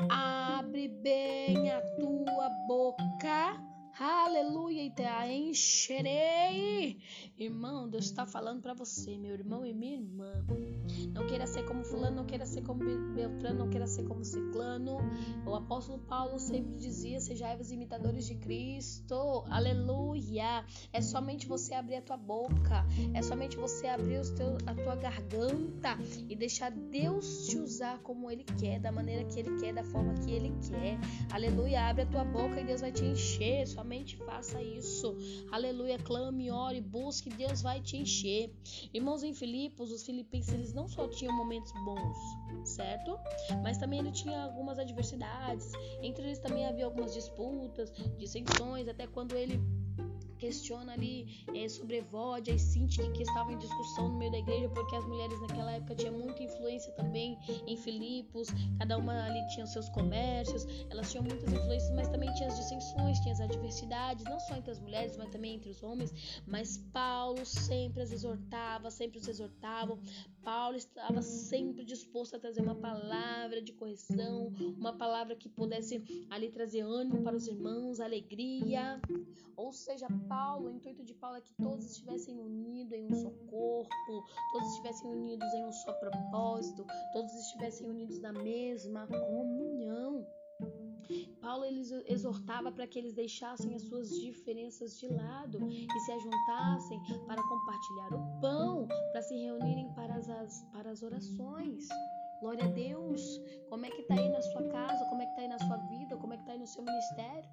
Abre 0.09 0.87
bem 0.87 1.69
a 1.71 1.81
tua 1.97 2.49
boca 2.67 3.76
Aleluia, 3.99 4.83
e 4.83 4.91
te 4.91 5.03
encherei. 5.31 6.99
Irmão, 7.35 7.89
Deus 7.89 8.05
está 8.05 8.27
falando 8.27 8.61
para 8.61 8.75
você, 8.75 9.17
meu 9.17 9.33
irmão 9.33 9.65
e 9.65 9.73
minha 9.73 9.95
irmã. 9.95 10.31
Não 11.13 11.25
queira 11.25 11.47
ser 11.47 11.65
como 11.65 11.83
fulano, 11.83 12.17
não 12.17 12.25
queira 12.25 12.45
ser 12.45 12.61
como 12.61 12.83
Beltrano, 13.15 13.57
não 13.57 13.69
queira 13.71 13.87
ser 13.87 14.03
como 14.03 14.23
Ciclano. 14.23 14.99
O 15.47 15.55
apóstolo 15.55 15.97
Paulo 15.97 16.37
sempre 16.39 16.75
dizia: 16.75 17.19
sejais 17.19 17.71
imitadores 17.71 18.27
de 18.27 18.35
Cristo. 18.35 19.43
Aleluia. 19.49 20.63
É 20.93 21.01
somente 21.01 21.47
você 21.47 21.73
abrir 21.73 21.95
a 21.95 22.01
tua 22.03 22.17
boca, 22.17 22.85
é 23.15 23.23
somente 23.23 23.57
você 23.57 23.87
abrir 23.87 24.19
os 24.19 24.29
teu, 24.29 24.57
a 24.67 24.75
tua 24.75 24.95
garganta 24.95 25.97
e 26.29 26.35
deixar 26.35 26.69
Deus 26.69 27.47
te 27.47 27.57
usar 27.57 27.97
como 28.03 28.29
Ele 28.29 28.43
quer, 28.43 28.79
da 28.79 28.91
maneira 28.91 29.23
que 29.23 29.39
Ele 29.39 29.59
quer, 29.59 29.73
da 29.73 29.83
forma 29.83 30.13
que 30.13 30.31
Ele 30.31 30.53
quer. 30.69 30.99
Aleluia. 31.31 31.89
Abre 31.89 32.03
a 32.03 32.05
tua 32.05 32.23
boca 32.23 32.59
e 32.59 32.63
Deus 32.63 32.81
vai 32.81 32.91
te 32.91 33.03
encher. 33.03 33.67
Somente 33.67 34.15
faça 34.17 34.61
isso. 34.61 35.15
Aleluia, 35.51 35.99
clame, 35.99 36.49
ore, 36.49 36.81
busque, 36.81 37.29
Deus 37.29 37.61
vai 37.61 37.81
te 37.81 37.97
encher. 37.97 38.51
Irmãos 38.93 39.23
em 39.23 39.33
Filipos, 39.33 39.91
os 39.91 40.03
filipenses 40.03 40.53
eles 40.53 40.73
não 40.73 40.87
só 40.87 41.07
tinham 41.07 41.35
momentos 41.35 41.71
bons, 41.85 42.17
certo? 42.65 43.19
Mas 43.61 43.77
também 43.77 43.99
ele 43.99 44.11
tinha 44.11 44.41
algumas 44.41 44.79
adversidades. 44.79 45.71
Entre 46.01 46.23
eles 46.23 46.39
também 46.39 46.65
havia 46.65 46.85
algumas 46.85 47.13
disputas, 47.13 47.91
dissensões, 48.17 48.87
até 48.87 49.05
quando 49.05 49.35
ele 49.35 49.59
questiona 50.37 50.93
ali 50.93 51.43
é, 51.53 51.67
sobre 51.67 51.97
Evódia 51.97 52.53
e 52.53 52.59
Sinti 52.59 53.09
que 53.11 53.23
estavam 53.23 53.53
em 53.53 53.57
discussão 53.57 54.09
no 54.09 54.17
meio 54.17 54.31
da 54.31 54.39
igreja, 54.39 54.69
porque 54.69 54.95
as 54.95 55.05
mulheres 55.05 55.39
naquela 55.41 55.71
época 55.71 55.95
tinham 55.95 56.13
muita 56.13 56.43
influência 56.43 56.91
também 56.93 57.37
em 57.65 57.75
Filipos, 57.75 58.47
cada 58.79 58.97
uma 58.97 59.25
ali 59.25 59.45
tinha 59.47 59.65
seus 59.65 59.89
comércios, 59.89 60.65
elas 60.89 61.11
tinham 61.11 61.23
muitas 61.23 61.51
influências, 61.51 61.91
mas 61.95 62.07
também 62.09 62.33
tinha 62.33 62.47
as 62.47 62.57
dissensões, 62.57 63.19
tinha 63.19 63.33
as 63.33 63.41
adversidades, 63.41 64.23
não 64.25 64.39
só 64.39 64.55
entre 64.55 64.71
as 64.71 64.79
mulheres, 64.79 65.17
mas 65.17 65.29
também 65.29 65.55
entre 65.55 65.69
os 65.69 65.83
homens. 65.83 66.41
Mas 66.45 66.77
Paulo 66.93 67.45
sempre 67.45 68.01
as 68.03 68.11
exortava, 68.11 68.89
sempre 68.89 69.19
os 69.19 69.27
exortava. 69.27 69.97
Paulo 70.43 70.77
estava 70.77 71.21
sempre 71.21 71.83
disposto 71.83 72.35
a 72.35 72.39
trazer 72.39 72.61
uma 72.61 72.75
palavra 72.75 73.61
de 73.61 73.73
correção, 73.73 74.53
uma 74.77 74.93
palavra 74.93 75.35
que 75.35 75.49
pudesse 75.49 76.01
ali 76.29 76.49
trazer 76.49 76.81
ânimo 76.81 77.21
para 77.21 77.35
os 77.35 77.47
irmãos, 77.47 77.99
alegria. 77.99 79.01
Ou 79.57 79.73
seja, 79.73 80.07
Paulo, 80.27 80.67
o 80.67 80.71
intuito 80.71 81.03
de 81.03 81.13
Paulo 81.13 81.37
é 81.37 81.41
que 81.41 81.53
todos 81.55 81.85
estivessem 81.85 82.39
unidos 82.39 82.93
em 82.93 83.05
um 83.05 83.15
só 83.15 83.29
corpo, 83.49 84.25
todos 84.51 84.69
estivessem 84.69 85.09
unidos 85.09 85.53
em 85.53 85.65
um 85.65 85.71
só 85.71 85.93
propósito, 85.93 86.85
todos 87.13 87.33
estivessem 87.33 87.89
unidos 87.89 88.19
na 88.19 88.31
mesma 88.33 89.07
comunhão. 89.07 90.25
Paulo 91.39 91.63
eles 91.65 91.91
exortava 92.07 92.71
para 92.71 92.87
que 92.87 92.99
eles 92.99 93.13
deixassem 93.13 93.73
as 93.75 93.83
suas 93.83 94.09
diferenças 94.09 94.99
de 94.99 95.07
lado 95.07 95.59
e 95.69 95.99
se 96.01 96.11
ajuntassem 96.11 97.01
para 97.25 97.41
compartilhar 97.41 98.13
o 98.13 98.41
pão, 98.41 98.87
para 99.11 99.21
se 99.21 99.35
reunirem 99.35 99.93
para 99.93 100.15
as, 100.15 100.63
para 100.73 100.91
as 100.91 101.01
orações. 101.03 101.87
Glória 102.41 102.65
a 102.65 102.67
Deus. 102.67 103.41
Como 103.69 103.85
é 103.85 103.89
que 103.89 104.03
tá 104.03 104.15
aí 104.15 104.29
na 104.29 104.41
sua 104.41 104.67
casa? 104.69 105.05
Como 105.05 105.21
é 105.21 105.25
que 105.25 105.35
tá 105.35 105.41
aí 105.41 105.47
na 105.47 105.59
sua 105.59 105.77
vida? 105.77 106.17
Como 106.17 106.33
é 106.33 106.37
que 106.37 106.45
tá 106.45 106.51
aí 106.51 106.59
no 106.59 106.67
seu 106.67 106.83
ministério? 106.83 107.49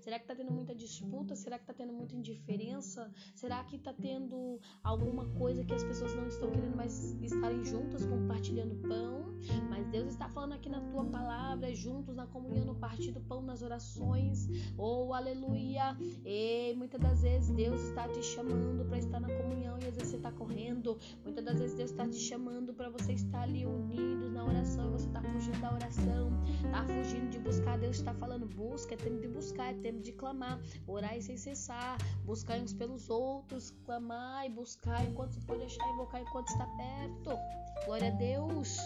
Será 0.00 0.18
que 0.18 0.26
tá 0.26 0.34
tendo 0.34 0.52
muita 0.52 0.74
disputa? 0.74 1.34
Será 1.34 1.58
que 1.58 1.64
está 1.64 1.74
tendo 1.74 1.92
muita 1.92 2.14
indiferença? 2.14 3.10
Será 3.34 3.62
que 3.64 3.76
está 3.76 3.92
tendo 3.92 4.60
alguma 4.82 5.26
coisa 5.30 5.64
que 5.64 5.74
as 5.74 5.84
pessoas 5.84 6.14
não 6.14 6.26
estão 6.26 6.50
querendo 6.50 6.76
mais 6.76 7.12
estarem 7.22 7.64
juntas 7.64 8.04
compartilhando 8.04 8.76
pão? 8.88 9.26
Mas 9.68 9.86
Deus 9.88 10.08
está 10.08 10.28
falando 10.28 10.54
aqui 10.54 10.68
na 10.68 10.80
tua 10.80 11.04
palavra, 11.04 11.74
juntos 11.74 12.14
na 12.14 12.26
comunhão, 12.26 12.64
no 12.64 12.74
partir 12.74 13.12
do 13.12 13.20
pão, 13.20 13.42
nas 13.42 13.62
orações. 13.62 14.48
Oh, 14.76 15.12
aleluia! 15.12 15.96
E 16.24 16.74
muitas 16.76 17.00
das 17.00 17.22
vezes 17.22 17.54
Deus 17.54 17.80
está 17.82 18.08
te 18.08 18.22
chamando 18.22 18.84
para 18.84 18.98
estar 18.98 19.20
na 19.20 19.28
comunhão 19.28 19.78
e 19.78 19.86
às 19.86 19.94
vezes 19.94 20.10
você 20.10 20.16
está 20.16 20.32
correndo. 20.32 20.98
Muitas 21.22 21.44
das 21.44 21.58
vezes 21.58 21.76
Deus 21.76 21.90
está 21.90 22.08
te 22.08 22.18
chamando 22.18 22.72
para 22.74 22.88
você 22.88 23.12
estar 23.12 23.42
ali 23.42 23.66
unido 23.66 24.30
na 24.30 24.44
oração 24.44 24.88
e 24.88 24.92
você 24.92 25.06
está 25.06 25.22
fugindo 25.22 25.60
da 25.60 25.72
oração, 25.72 26.30
está 26.64 26.84
fugindo 26.84 27.30
de 27.30 27.38
buscar. 27.38 27.78
Deus 27.78 27.96
está 27.96 28.14
falando: 28.14 28.46
busca, 28.46 28.94
é 28.94 28.96
tempo 28.96 29.20
de 29.20 29.28
buscar, 29.28 29.65
é 29.68 29.74
tempo 29.74 30.00
de 30.00 30.12
clamar, 30.12 30.60
orar 30.86 31.20
sem 31.20 31.36
cessar, 31.36 31.98
buscar 32.24 32.58
uns 32.58 32.72
pelos 32.72 33.10
outros, 33.10 33.70
clamar 33.84 34.46
e 34.46 34.50
buscar 34.50 35.04
enquanto 35.04 35.34
você 35.34 35.40
pode 35.40 35.62
achar, 35.62 35.88
invocar 35.92 36.20
enquanto 36.20 36.48
está 36.48 36.66
perto. 36.66 37.30
Glória 37.84 38.08
a 38.08 38.12
Deus. 38.12 38.78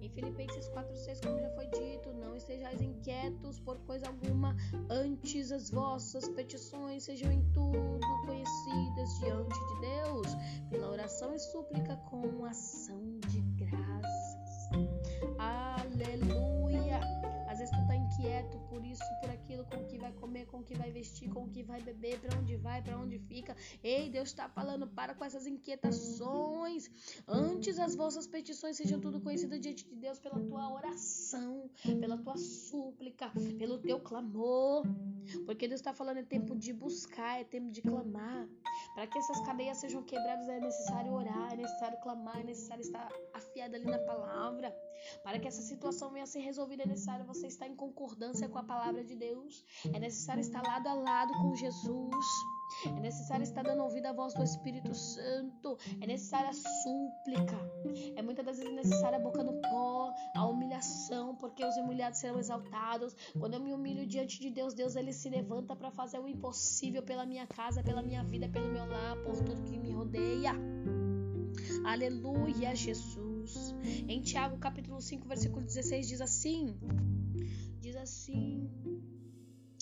Em 0.00 0.08
Filipenses 0.08 0.68
4,6, 0.70 1.24
como 1.24 1.38
já 1.38 1.50
foi 1.50 1.66
dito, 1.68 2.12
não 2.14 2.34
estejais 2.34 2.80
inquietos 2.80 3.60
por 3.60 3.78
coisa 3.80 4.08
alguma, 4.08 4.56
antes 4.88 5.52
as 5.52 5.70
vossas 5.70 6.28
petições 6.28 7.04
sejam 7.04 7.30
em 7.30 7.42
tudo 7.52 8.00
conhecidas 8.26 9.18
diante 9.20 9.58
de 9.58 9.80
Deus, 9.80 10.26
pela 10.70 10.90
oração 10.90 11.34
e 11.34 11.38
súplica 11.38 11.96
com 12.08 12.44
ação 12.44 13.20
de 13.28 13.40
graças. 13.40 14.70
Aleluia! 15.38 15.79
Com 21.40 21.48
que 21.48 21.62
vai 21.62 21.80
beber, 21.80 22.20
para 22.20 22.38
onde 22.38 22.56
vai, 22.56 22.82
para 22.82 22.98
onde 22.98 23.18
fica. 23.18 23.56
Ei, 23.82 24.10
Deus 24.10 24.28
está 24.28 24.48
falando, 24.48 24.86
para 24.86 25.14
com 25.14 25.24
essas 25.24 25.46
inquietações. 25.46 26.90
Antes 27.26 27.78
as 27.78 27.96
vossas 27.96 28.26
petições 28.26 28.76
sejam 28.76 29.00
tudo 29.00 29.20
conhecidas 29.20 29.60
diante 29.60 29.86
de 29.88 29.96
Deus 29.96 30.18
pela 30.18 30.38
tua 30.38 30.70
oração, 30.72 31.70
pela 31.98 32.18
tua 32.18 32.36
súplica, 32.36 33.32
pelo 33.58 33.78
teu 33.78 33.98
clamor. 34.00 34.84
Porque 35.46 35.66
Deus 35.66 35.80
está 35.80 35.94
falando, 35.94 36.18
é 36.18 36.22
tempo 36.22 36.54
de 36.54 36.72
buscar, 36.72 37.40
é 37.40 37.44
tempo 37.44 37.70
de 37.70 37.80
clamar. 37.80 38.46
Para 38.94 39.06
que 39.06 39.18
essas 39.18 39.40
cadeias 39.40 39.78
sejam 39.78 40.02
quebradas, 40.02 40.48
é 40.48 40.60
necessário 40.60 41.12
orar, 41.12 41.52
é 41.52 41.56
necessário 41.56 41.98
clamar, 42.00 42.40
é 42.40 42.44
necessário 42.44 42.82
estar 42.82 43.08
afiado 43.32 43.76
ali 43.76 43.84
na 43.84 43.98
palavra. 43.98 44.74
Para 45.22 45.38
que 45.38 45.48
essa 45.48 45.62
situação 45.62 46.10
venha 46.10 46.24
a 46.24 46.26
ser 46.26 46.40
resolvida, 46.40 46.82
é 46.82 46.86
necessário 46.86 47.24
você 47.24 47.46
estar 47.46 47.66
em 47.66 47.76
concordância 47.76 48.48
com 48.48 48.58
a 48.58 48.64
palavra 48.64 49.02
de 49.04 49.14
Deus. 49.14 49.64
É 49.94 49.98
necessário 49.98 50.40
estar 50.40 50.62
lado 50.62 50.88
a 50.88 50.94
lado 50.94 51.32
com 51.34 51.54
Jesus. 51.54 52.26
É 52.86 53.00
necessário 53.00 53.42
estar 53.42 53.62
dando 53.62 53.82
ouvido 53.82 54.06
à 54.06 54.12
voz 54.12 54.34
do 54.34 54.42
Espírito 54.42 54.94
Santo. 54.94 55.78
É 56.00 56.06
necessária 56.06 56.50
a 56.50 56.52
súplica. 56.52 57.58
É 58.16 58.22
muitas 58.22 58.44
das 58.44 58.58
vezes 58.58 58.72
necessária 58.74 59.18
a 59.18 59.20
boca 59.20 59.42
no 59.42 59.60
pó, 59.60 60.12
a 60.34 60.46
humilhação, 60.46 61.34
porque 61.36 61.64
os 61.64 61.76
humilhados 61.76 62.18
serão 62.18 62.38
exaltados. 62.38 63.14
Quando 63.38 63.54
eu 63.54 63.60
me 63.60 63.72
humilho 63.72 64.06
diante 64.06 64.40
de 64.40 64.50
Deus, 64.50 64.74
Deus 64.74 64.96
ele 64.96 65.12
se 65.12 65.28
levanta 65.28 65.74
para 65.76 65.90
fazer 65.90 66.18
o 66.18 66.28
impossível 66.28 67.02
pela 67.02 67.26
minha 67.26 67.46
casa, 67.46 67.82
pela 67.82 68.02
minha 68.02 68.22
vida, 68.22 68.48
pelo 68.48 68.70
meu 68.72 68.86
lar, 68.86 69.16
por 69.22 69.36
tudo 69.42 69.62
que 69.64 69.78
me 69.78 69.92
rodeia. 69.92 70.52
Aleluia, 71.84 72.74
Jesus. 72.74 73.74
Em 74.08 74.20
Tiago, 74.20 74.58
capítulo 74.58 75.00
5, 75.00 75.26
versículo 75.26 75.64
16 75.64 76.08
diz 76.08 76.20
assim: 76.20 76.78
Diz 77.80 77.96
assim: 77.96 78.68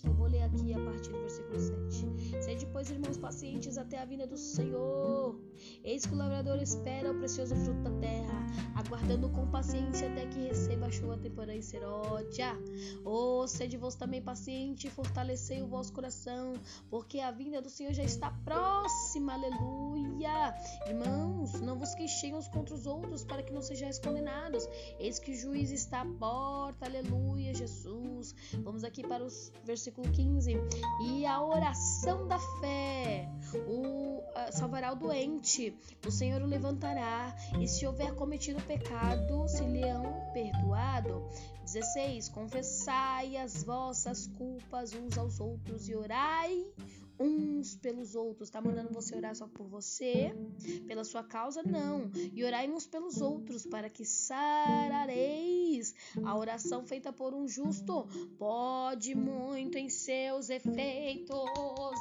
eu 0.03 0.13
vou 0.13 0.27
ler 0.27 0.43
aqui 0.43 0.73
a 0.73 0.79
partir 0.79 1.11
do 1.11 1.19
versículo 1.19 1.59
7. 1.59 2.41
Sede, 2.41 2.65
pois, 2.67 2.89
irmãos, 2.89 3.17
pacientes 3.17 3.77
até 3.77 3.99
a 3.99 4.05
vinda 4.05 4.25
do 4.25 4.37
Senhor. 4.37 5.37
Eis 5.83 6.05
que 6.05 6.13
o 6.13 6.17
lavrador 6.17 6.61
espera 6.61 7.11
o 7.11 7.15
precioso 7.15 7.53
fruto 7.55 7.81
da 7.81 7.91
terra, 7.99 8.47
aguardando 8.75 9.29
com 9.29 9.45
paciência 9.47 10.09
até 10.09 10.25
que 10.27 10.47
receba 10.47 10.85
a 10.85 10.91
chuva 10.91 11.17
temporã 11.17 11.53
e 11.53 11.61
seródia. 11.61 12.57
Oh, 13.03 13.45
sede 13.45 13.75
vos 13.75 13.95
também 13.95 14.21
paciente 14.21 14.87
e 14.87 14.89
fortalecei 14.89 15.61
o 15.61 15.67
vosso 15.67 15.91
coração, 15.91 16.53
porque 16.89 17.19
a 17.19 17.31
vinda 17.31 17.61
do 17.61 17.69
Senhor 17.69 17.91
já 17.91 18.03
está 18.03 18.31
próxima. 18.45 19.33
Aleluia. 19.33 20.55
Irmãos, 20.87 21.59
não 21.59 21.77
vos 21.77 21.93
queixem 21.93 22.33
uns 22.33 22.47
contra 22.47 22.73
os 22.73 22.85
outros, 22.85 23.25
para 23.25 23.43
que 23.43 23.51
não 23.51 23.61
sejais 23.61 23.99
condenados. 23.99 24.65
Eis 24.97 25.19
que 25.19 25.31
o 25.31 25.35
juiz 25.35 25.71
está 25.71 26.01
à 26.01 26.05
porta. 26.05 26.85
Aleluia, 26.85 27.53
Jesus. 27.53 28.33
Vamos 28.63 28.85
aqui 28.85 29.05
para 29.05 29.25
os 29.25 29.51
versículos 29.65 29.88
versículo 29.89 30.11
15. 30.11 30.53
E 31.01 31.25
a 31.25 31.41
oração 31.43 32.27
da 32.27 32.39
fé 32.59 33.27
o 33.67 34.19
uh, 34.19 34.51
salvará 34.51 34.91
o 34.93 34.95
doente, 34.95 35.75
o 36.05 36.11
Senhor 36.11 36.41
o 36.41 36.45
levantará, 36.45 37.35
e 37.59 37.67
se 37.67 37.85
houver 37.85 38.13
cometido 38.13 38.61
pecado, 38.61 39.47
se 39.47 39.63
lhe 39.63 39.81
perdoado. 40.33 41.27
16. 41.63 42.29
Confessai 42.29 43.37
as 43.37 43.63
vossas 43.63 44.27
culpas 44.27 44.93
uns 44.93 45.17
aos 45.17 45.39
outros 45.39 45.87
e 45.87 45.95
orai 45.95 46.65
uns 47.19 47.75
pelos 47.75 48.15
outros. 48.15 48.49
Tá 48.49 48.61
mandando 48.61 48.93
você 48.93 49.15
orar 49.15 49.35
só 49.35 49.47
por 49.47 49.67
você, 49.67 50.33
pela 50.87 51.03
sua 51.03 51.23
causa? 51.23 51.61
Não. 51.63 52.09
E 52.33 52.43
orai 52.43 52.69
uns 52.69 52.87
pelos 52.87 53.21
outros 53.21 53.65
para 53.65 53.89
que 53.89 54.05
sarareis. 54.05 55.93
A 56.23 56.37
oração 56.37 56.83
feita 56.83 57.11
por 57.11 57.33
um 57.33 57.47
justo 57.47 58.07
pode 58.37 59.15
muito 59.15 59.77
em 59.77 59.89
seus 59.89 60.49
efeitos. 60.49 61.39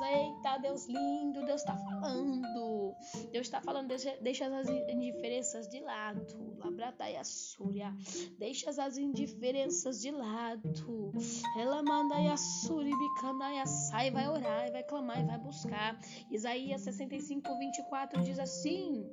Eita, 0.00 0.58
Deus 0.58 0.86
lindo, 0.86 1.44
Deus 1.44 1.62
tá 1.62 1.76
falando. 1.76 2.94
Deus 3.32 3.46
está 3.46 3.60
falando, 3.60 3.88
deixa, 3.88 4.16
deixa 4.20 4.46
as 4.46 4.68
indiferenças 4.68 5.68
de 5.68 5.80
lado. 5.80 6.26
Labrataia 6.58 7.22
Súria. 7.24 7.94
Deixa 8.38 8.70
as 8.70 8.98
indiferenças 8.98 10.00
de 10.00 10.10
lado. 10.10 11.12
Ela 11.56 11.82
manda 11.82 12.16
a 12.32 12.36
Súria, 12.36 12.96
bicana, 12.96 13.66
sai, 13.66 14.10
vai 14.10 14.28
orar, 14.28 14.70
vai 14.72 14.82
clamar 14.82 15.07
e 15.16 15.24
vai 15.24 15.38
buscar. 15.38 15.98
Isaías 16.30 16.82
65, 16.82 17.58
24 17.58 18.22
diz 18.22 18.38
assim: 18.38 19.06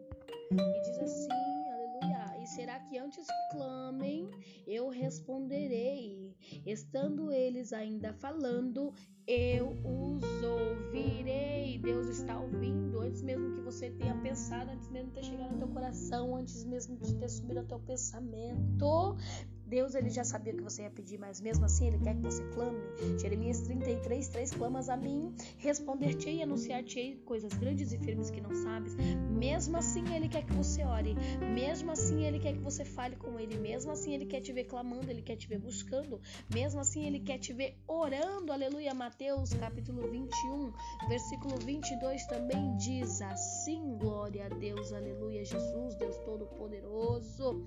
e 0.51 0.81
diz 0.81 0.99
assim, 0.99 1.69
aleluia. 1.73 2.43
E 2.43 2.47
será 2.47 2.79
que 2.79 2.97
antes 2.97 3.25
que 3.25 3.57
clamem, 3.57 4.29
eu 4.67 4.89
responderei? 4.89 6.35
Estando 6.65 7.31
eles 7.31 7.73
ainda 7.73 8.13
falando, 8.13 8.93
eu 9.27 9.71
os 9.83 10.23
ouvirei. 10.43 11.79
Deus 11.79 12.07
está 12.07 12.39
ouvindo 12.39 12.99
antes 12.99 13.21
mesmo 13.23 13.55
que 13.55 13.61
você 13.61 13.89
tenha 13.91 14.15
pensado, 14.21 14.71
antes 14.71 14.89
mesmo 14.89 15.09
de 15.09 15.15
ter 15.15 15.23
chegado 15.23 15.53
no 15.53 15.57
teu 15.57 15.67
coração, 15.69 16.35
antes 16.35 16.63
mesmo 16.63 16.97
de 16.97 17.15
ter 17.15 17.29
subido 17.29 17.61
ao 17.61 17.65
teu 17.65 17.79
pensamento. 17.79 19.17
Deus 19.65 19.95
ele 19.95 20.09
já 20.09 20.23
sabia 20.23 20.53
que 20.53 20.61
você 20.61 20.83
ia 20.83 20.89
pedir, 20.89 21.17
mas 21.17 21.41
mesmo 21.41 21.65
assim 21.65 21.87
ele 21.87 21.99
quer 21.99 22.15
que 22.15 22.21
você 22.21 22.43
clame. 22.53 22.79
Jeremias 23.19 23.61
33, 23.61 24.27
3 24.27 24.51
clamas 24.51 24.89
a 24.89 24.97
mim, 24.97 25.33
responder-te-ei 25.57 26.37
e 26.37 26.43
anunciar-te-ei 26.43 27.17
coisas 27.25 27.53
grandes 27.53 27.91
e 27.91 27.97
firmes 27.97 28.29
que 28.29 28.41
não 28.41 28.53
sabes. 28.53 28.95
Mesmo 29.29 29.77
assim 29.77 30.03
ele 30.13 30.29
quer 30.29 30.45
que 30.45 30.53
você 30.53 30.83
ore, 30.83 31.15
mesmo 31.53 31.91
assim 31.91 32.23
ele 32.23 32.39
quer 32.39 32.53
que 32.53 32.59
você 32.59 32.85
fale 32.85 33.15
com 33.15 33.39
ele, 33.39 33.57
mesmo 33.57 33.91
assim 33.91 34.13
ele 34.13 34.25
quer 34.25 34.41
te 34.41 34.53
ver 34.53 34.65
clamando, 34.65 35.09
ele 35.09 35.21
quer 35.21 35.35
te 35.35 35.47
ver 35.47 35.59
buscando, 35.59 36.21
mesmo 36.53 36.79
assim 36.79 37.05
ele 37.05 37.19
quer 37.19 37.39
te 37.39 37.53
ver 37.53 37.77
orando. 37.87 38.51
Aleluia. 38.51 38.93
Mateus 38.93 39.53
capítulo 39.53 40.09
21, 40.09 40.71
versículo 41.09 41.57
22 41.57 42.25
também 42.27 42.75
diz 42.77 43.21
assim: 43.21 43.97
Glória 43.97 44.45
a 44.45 44.49
Deus, 44.49 44.93
aleluia, 44.93 45.43
Jesus, 45.43 45.95
Deus 45.95 46.17
Todo-Poderoso. 46.19 47.65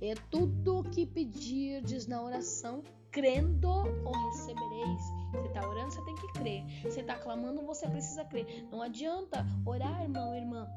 É 0.00 0.14
tudo 0.30 0.77
que 0.88 1.06
pedirdes 1.06 2.06
na 2.06 2.22
oração, 2.22 2.82
crendo 3.10 3.68
ou 3.68 4.12
recebereis. 4.30 5.00
Você 5.32 5.46
está 5.48 5.68
orando, 5.68 5.90
você 5.90 6.02
tem 6.02 6.14
que 6.14 6.32
crer. 6.32 6.64
Você 6.82 7.00
está 7.00 7.14
clamando, 7.16 7.62
você 7.62 7.88
precisa 7.88 8.24
crer. 8.24 8.66
Não 8.70 8.82
adianta 8.82 9.46
orar, 9.64 10.02
irmão, 10.02 10.34
irmã, 10.34 10.68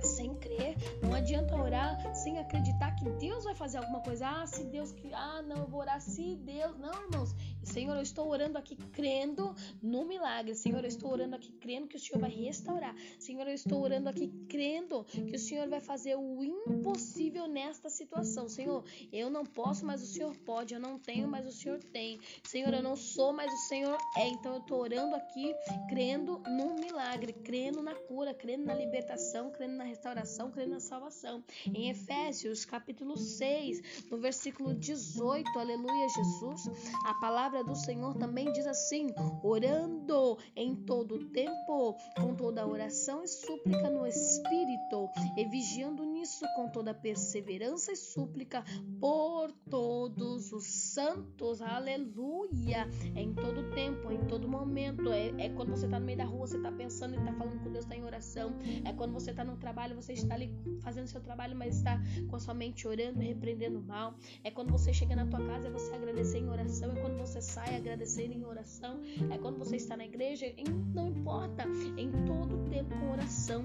sem 0.00 0.34
crer. 0.36 0.76
Não 1.02 1.14
adianta 1.14 1.56
orar 1.56 2.14
sem 2.14 2.38
acreditar 2.38 2.92
que 2.92 3.08
Deus 3.10 3.44
vai 3.44 3.54
fazer 3.54 3.78
alguma 3.78 4.00
coisa. 4.00 4.28
Ah, 4.28 4.46
se 4.46 4.64
Deus 4.64 4.92
que, 4.92 5.12
ah, 5.12 5.42
não, 5.42 5.56
eu 5.58 5.66
vou 5.66 5.80
orar 5.80 6.00
se 6.00 6.36
Deus. 6.36 6.76
Não, 6.78 6.92
irmãos. 7.04 7.34
Senhor, 7.68 7.94
eu 7.96 8.02
estou 8.02 8.28
orando 8.28 8.56
aqui 8.58 8.76
crendo 8.92 9.54
no 9.82 10.04
milagre. 10.04 10.54
Senhor, 10.54 10.82
eu 10.82 10.88
estou 10.88 11.10
orando 11.10 11.36
aqui 11.36 11.52
crendo 11.52 11.86
que 11.86 11.96
o 11.96 12.00
Senhor 12.00 12.18
vai 12.18 12.30
restaurar. 12.30 12.94
Senhor, 13.18 13.46
eu 13.46 13.54
estou 13.54 13.82
orando 13.82 14.08
aqui 14.08 14.28
crendo 14.48 15.04
que 15.04 15.36
o 15.36 15.38
Senhor 15.38 15.68
vai 15.68 15.80
fazer 15.80 16.16
o 16.16 16.42
impossível 16.42 17.46
nesta 17.46 17.90
situação. 17.90 18.48
Senhor, 18.48 18.84
eu 19.12 19.30
não 19.30 19.44
posso, 19.44 19.84
mas 19.84 20.02
o 20.02 20.06
Senhor 20.06 20.34
pode. 20.38 20.74
Eu 20.74 20.80
não 20.80 20.98
tenho, 20.98 21.28
mas 21.28 21.46
o 21.46 21.52
Senhor 21.52 21.78
tem. 21.92 22.18
Senhor, 22.42 22.72
eu 22.72 22.82
não 22.82 22.96
sou, 22.96 23.32
mas 23.32 23.52
o 23.52 23.68
Senhor 23.68 23.98
é. 24.16 24.28
Então 24.28 24.54
eu 24.54 24.60
tô 24.60 24.76
orando 24.76 25.14
aqui, 25.14 25.54
crendo 25.88 26.38
no 26.46 26.74
milagre, 26.74 27.32
crendo 27.32 27.82
na 27.82 27.94
cura, 27.94 28.32
crendo 28.32 28.64
na 28.64 28.74
libertação, 28.74 29.50
crendo 29.50 29.74
na 29.74 29.84
restauração, 29.84 30.50
crendo 30.50 30.70
na 30.70 30.80
salvação. 30.80 31.44
Em 31.66 31.90
Efésios, 31.90 32.64
capítulo 32.64 33.16
6, 33.16 34.06
no 34.10 34.18
versículo 34.18 34.74
18, 34.74 35.58
aleluia, 35.58 36.08
Jesus, 36.08 36.68
a 37.04 37.14
palavra 37.14 37.57
do 37.62 37.74
Senhor 37.74 38.14
também 38.16 38.52
diz 38.52 38.66
assim: 38.66 39.08
orando 39.42 40.38
em 40.56 40.74
todo 40.74 41.30
tempo, 41.30 41.96
com 42.16 42.34
toda 42.34 42.66
oração 42.66 43.22
e 43.22 43.28
súplica 43.28 43.90
no 43.90 44.06
Espírito, 44.06 45.08
e 45.36 45.44
vigiando 45.44 46.04
nisso 46.28 46.46
com 46.54 46.68
toda 46.68 46.92
perseverança 46.92 47.90
e 47.90 47.96
súplica 47.96 48.62
por 49.00 49.50
todos 49.70 50.52
os 50.52 50.66
santos, 50.66 51.62
aleluia. 51.62 52.86
É 53.14 53.22
em 53.22 53.32
todo 53.32 53.70
tempo, 53.70 54.10
é 54.10 54.14
em 54.14 54.26
todo 54.26 54.46
momento. 54.46 55.10
É, 55.10 55.28
é 55.38 55.48
quando 55.48 55.70
você 55.70 55.86
está 55.86 55.98
no 55.98 56.04
meio 56.04 56.18
da 56.18 56.24
rua, 56.24 56.46
você 56.46 56.58
está 56.58 56.70
pensando 56.70 57.14
e 57.14 57.18
está 57.18 57.32
falando 57.32 57.62
com 57.62 57.72
Deus, 57.72 57.84
está 57.84 57.96
em 57.96 58.04
oração. 58.04 58.54
É 58.84 58.92
quando 58.92 59.12
você 59.12 59.30
está 59.30 59.42
no 59.42 59.56
trabalho, 59.56 59.96
você 59.96 60.12
está 60.12 60.34
ali 60.34 60.54
fazendo 60.82 61.06
seu 61.06 61.20
trabalho, 61.20 61.56
mas 61.56 61.76
está 61.76 61.98
com 62.28 62.36
a 62.36 62.38
sua 62.38 62.52
mente 62.52 62.86
orando, 62.86 63.20
repreendendo 63.20 63.78
o 63.78 63.82
mal. 63.82 64.14
É 64.44 64.50
quando 64.50 64.70
você 64.70 64.92
chega 64.92 65.16
na 65.16 65.26
tua 65.26 65.44
casa, 65.46 65.70
você 65.70 65.94
agradecer 65.94 66.38
em 66.38 66.48
oração. 66.50 66.92
É 66.92 67.00
quando 67.00 67.18
você 67.18 67.40
sai, 67.40 67.74
agradecer 67.74 68.30
em 68.30 68.44
oração. 68.44 69.00
É 69.30 69.38
quando 69.38 69.58
você 69.58 69.76
está 69.76 69.96
na 69.96 70.04
igreja, 70.04 70.46
não 70.94 71.08
importa, 71.08 71.64
em 71.96 72.10
todo 72.26 72.68
tempo 72.68 72.90
com 72.98 73.12
oração 73.12 73.62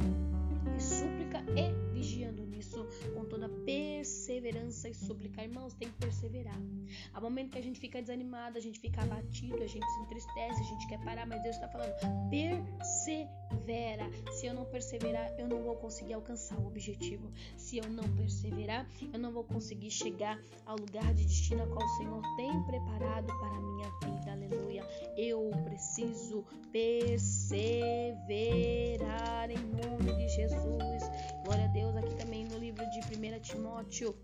e 0.77 0.81
súplica 0.81 1.43
e 1.55 1.93
toda 1.93 2.03
perseverança 4.53 4.89
e 4.89 4.93
súplica. 4.93 5.43
Irmãos, 5.43 5.73
tem 5.73 5.89
que 5.89 5.97
perseverar. 5.97 6.59
Há 7.13 7.19
momento 7.19 7.51
que 7.51 7.57
a 7.57 7.63
gente 7.63 7.79
fica 7.79 7.99
desanimado, 8.01 8.57
a 8.57 8.61
gente 8.61 8.79
fica 8.79 9.01
abatido, 9.01 9.61
a 9.63 9.67
gente 9.67 9.85
se 9.85 9.99
entristece, 10.01 10.61
a 10.61 10.63
gente 10.63 10.87
quer 10.87 10.99
parar, 10.99 11.25
mas 11.25 11.41
Deus 11.41 11.55
está 11.55 11.67
falando: 11.67 11.93
persevera. 12.29 14.09
Se 14.31 14.45
eu 14.45 14.53
não 14.53 14.65
perseverar, 14.65 15.33
eu 15.39 15.47
não 15.47 15.63
vou 15.63 15.75
conseguir 15.75 16.13
alcançar 16.13 16.57
o 16.59 16.67
objetivo. 16.67 17.31
Se 17.57 17.77
eu 17.77 17.89
não 17.89 18.03
perseverar, 18.15 18.87
eu 19.11 19.19
não 19.19 19.31
vou 19.31 19.43
conseguir 19.43 19.89
chegar 19.89 20.39
ao 20.65 20.77
lugar 20.77 21.13
de 21.13 21.25
destino 21.25 21.63
a 21.63 21.67
qual 21.67 21.85
o 21.85 21.97
Senhor 21.97 22.21
tem 22.35 22.63
preparado 22.63 23.27
para 23.27 23.55
a 23.57 23.61
minha 23.61 23.89
vida. 24.03 24.31
Aleluia. 24.31 24.83
Eu 25.17 25.51
preciso 25.63 26.45
perseverar 26.71 27.89
em 29.49 29.57
nome 29.57 30.13
de 30.13 30.27
Jesus. 30.29 31.03
Glória 31.45 31.65
a 31.65 31.67
Deus 31.67 31.95
aqui 31.95 32.15
também 32.15 32.45
no 32.45 32.57
livro 32.57 32.83
de 32.89 32.99
1 32.99 33.39
Timóteo, 33.41 34.15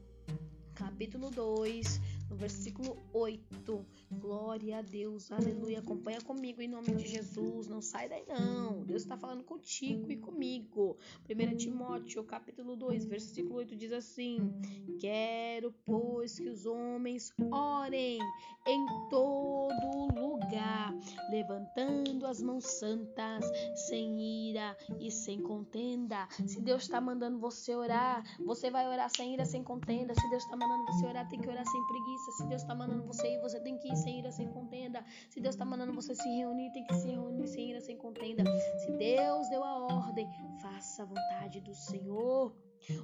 capítulo 0.79 1.29
2, 1.29 1.99
no 2.29 2.35
versículo 2.35 2.97
8. 3.13 3.85
Glória 4.11 4.79
a 4.79 4.81
Deus, 4.81 5.31
aleluia. 5.31 5.79
Acompanha 5.79 6.21
comigo 6.21 6.61
em 6.61 6.67
nome 6.67 6.95
de 6.95 7.07
Jesus. 7.07 7.67
Não 7.67 7.81
sai 7.81 8.07
daí, 8.07 8.23
não. 8.27 8.83
Deus 8.83 9.01
está 9.01 9.17
falando 9.17 9.43
contigo 9.43 10.11
e 10.11 10.17
comigo. 10.17 10.97
1 11.29 11.57
Timóteo, 11.57 12.23
capítulo 12.23 12.75
2, 12.75 13.05
versículo 13.05 13.55
8 13.55 13.75
diz 13.75 13.91
assim: 13.91 14.51
Quero, 14.99 15.73
pois, 15.85 16.37
que 16.37 16.49
os 16.49 16.65
homens 16.65 17.33
orem 17.51 18.19
em 18.67 18.85
todo 19.09 20.07
lugar, 20.15 20.93
levantando 21.29 22.25
as 22.27 22.41
mãos 22.41 22.65
santas, 22.65 23.43
sem 23.87 24.49
ira 24.49 24.77
e 24.99 25.09
sem 25.09 25.41
contenda. 25.41 26.27
Se 26.45 26.61
Deus 26.61 26.83
está 26.83 27.01
mandando 27.01 27.39
você 27.39 27.75
orar, 27.75 28.23
você 28.45 28.69
vai 28.69 28.87
orar 28.87 29.09
sem 29.09 29.33
ira, 29.33 29.45
sem 29.45 29.63
contenda. 29.63 30.13
Se 30.13 30.29
Deus 30.29 30.43
está 30.43 30.55
mandando 30.55 30.85
você 30.85 31.05
orar, 31.07 31.27
tem 31.27 31.39
que 31.39 31.49
orar 31.49 31.65
sem 31.65 31.87
preguiça. 31.87 32.18
Se 32.19 32.45
Deus 32.47 32.61
está 32.61 32.75
mandando 32.75 33.03
você 33.03 33.35
ir, 33.35 33.39
você 33.39 33.59
tem 33.59 33.77
que 33.77 33.91
ir 33.91 33.95
sem 33.95 34.19
ira, 34.19 34.31
sem 34.31 34.47
contenda. 34.47 35.03
Se 35.29 35.39
Deus 35.39 35.55
está 35.55 35.65
mandando 35.65 35.93
você 35.93 36.13
se 36.15 36.29
reunir, 36.29 36.71
tem 36.71 36.85
que 36.85 36.93
se 36.95 37.07
reunir 37.07 37.47
sem 37.47 37.71
ira, 37.71 37.81
sem 37.81 37.97
contenda. 37.97 38.43
Se 38.79 38.91
Deus 38.91 39.49
deu 39.49 39.63
a 39.63 39.77
ordem, 39.85 40.27
faça 40.61 41.03
a 41.03 41.05
vontade 41.05 41.61
do 41.61 41.73
Senhor. 41.73 42.55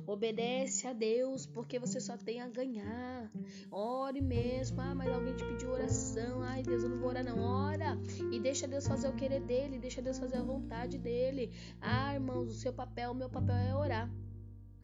Obedece 0.07 0.87
a 0.87 0.93
Deus, 0.93 1.45
porque 1.45 1.77
você 1.77 1.99
só 1.99 2.17
tem 2.17 2.41
a 2.41 2.47
ganhar. 2.47 3.29
Ore 3.69 4.21
mesmo. 4.21 4.79
Ah, 4.81 4.95
mas 4.95 5.11
alguém 5.11 5.35
te 5.35 5.43
pediu 5.43 5.71
oração. 5.71 6.41
Ai, 6.41 6.63
Deus, 6.63 6.83
eu 6.83 6.89
não 6.89 6.99
vou 6.99 7.09
orar, 7.09 7.23
não. 7.23 7.39
Ora 7.39 7.99
e 8.31 8.39
deixa 8.39 8.67
Deus 8.67 8.87
fazer 8.87 9.07
o 9.07 9.15
querer 9.15 9.41
dele, 9.41 9.79
deixa 9.79 10.01
Deus 10.01 10.17
fazer 10.17 10.37
a 10.37 10.43
vontade 10.43 10.97
dele. 10.97 11.51
Ah, 11.81 12.13
irmãos, 12.13 12.49
o 12.49 12.57
seu 12.57 12.73
papel, 12.73 13.11
o 13.11 13.15
meu 13.15 13.29
papel 13.29 13.55
é 13.55 13.75
orar. 13.75 14.09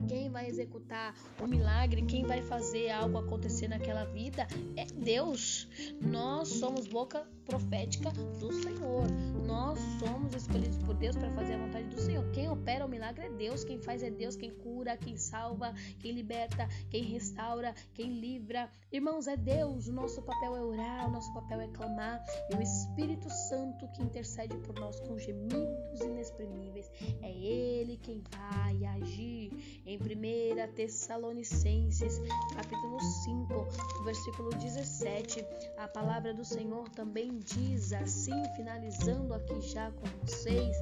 Quem 0.07 0.29
vai 0.29 0.47
executar 0.47 1.15
o 1.39 1.47
milagre, 1.47 2.01
quem 2.03 2.25
vai 2.25 2.41
fazer 2.41 2.89
algo 2.89 3.17
acontecer 3.17 3.67
naquela 3.67 4.05
vida 4.05 4.47
é 4.75 4.85
Deus. 4.85 5.67
Nós 6.01 6.49
somos 6.49 6.87
boca 6.87 7.25
profética 7.51 8.09
do 8.39 8.53
Senhor. 8.53 9.05
Nós 9.45 9.77
somos 9.99 10.33
escolhidos 10.33 10.77
por 10.77 10.95
Deus 10.95 11.17
para 11.17 11.29
fazer 11.31 11.55
a 11.55 11.57
vontade 11.57 11.89
do 11.89 11.99
Senhor. 11.99 12.23
Quem 12.31 12.49
opera 12.49 12.85
o 12.85 12.87
milagre 12.87 13.25
é 13.25 13.29
Deus, 13.29 13.65
quem 13.65 13.77
faz 13.77 14.01
é 14.01 14.09
Deus, 14.09 14.37
quem 14.37 14.49
cura, 14.49 14.95
quem 14.95 15.17
salva, 15.17 15.73
quem 15.99 16.13
liberta, 16.13 16.65
quem 16.89 17.03
restaura, 17.03 17.75
quem 17.93 18.21
livra. 18.21 18.69
Irmãos, 18.89 19.27
é 19.27 19.35
Deus. 19.35 19.89
O 19.89 19.93
nosso 19.93 20.21
papel 20.21 20.55
é 20.55 20.61
orar, 20.61 21.09
o 21.09 21.11
nosso 21.11 21.33
papel 21.33 21.59
é 21.59 21.67
clamar. 21.67 22.23
E 22.49 22.55
o 22.55 22.61
Espírito 22.61 23.29
Santo 23.29 23.85
que 23.89 24.01
intercede 24.01 24.55
por 24.59 24.73
nós 24.75 25.01
com 25.01 25.19
gemidos 25.19 25.99
inexprimíveis. 25.99 26.89
É 27.21 27.31
Ele 27.31 27.97
quem 27.97 28.23
vai 28.31 28.85
agir. 28.85 29.51
Em 29.85 29.97
1 29.97 30.73
Tessalonicenses, 30.73 32.21
capítulo 32.55 32.97
5, 33.01 34.03
versículo 34.05 34.49
17, 34.51 35.45
a 35.77 35.87
palavra 35.89 36.33
do 36.33 36.45
Senhor 36.45 36.87
também 36.89 37.40
diz 37.41 37.91
assim, 37.93 38.43
finalizando 38.55 39.33
aqui 39.33 39.59
já 39.61 39.91
com 39.91 40.05
vocês, 40.25 40.75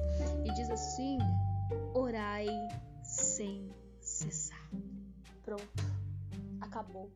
e 0.44 0.52
diz 0.54 0.70
assim: 0.70 1.18
orai 1.94 2.46
sem 3.02 3.68
cessar. 4.00 4.70
Pronto, 5.42 5.62
acabou. 6.60 7.10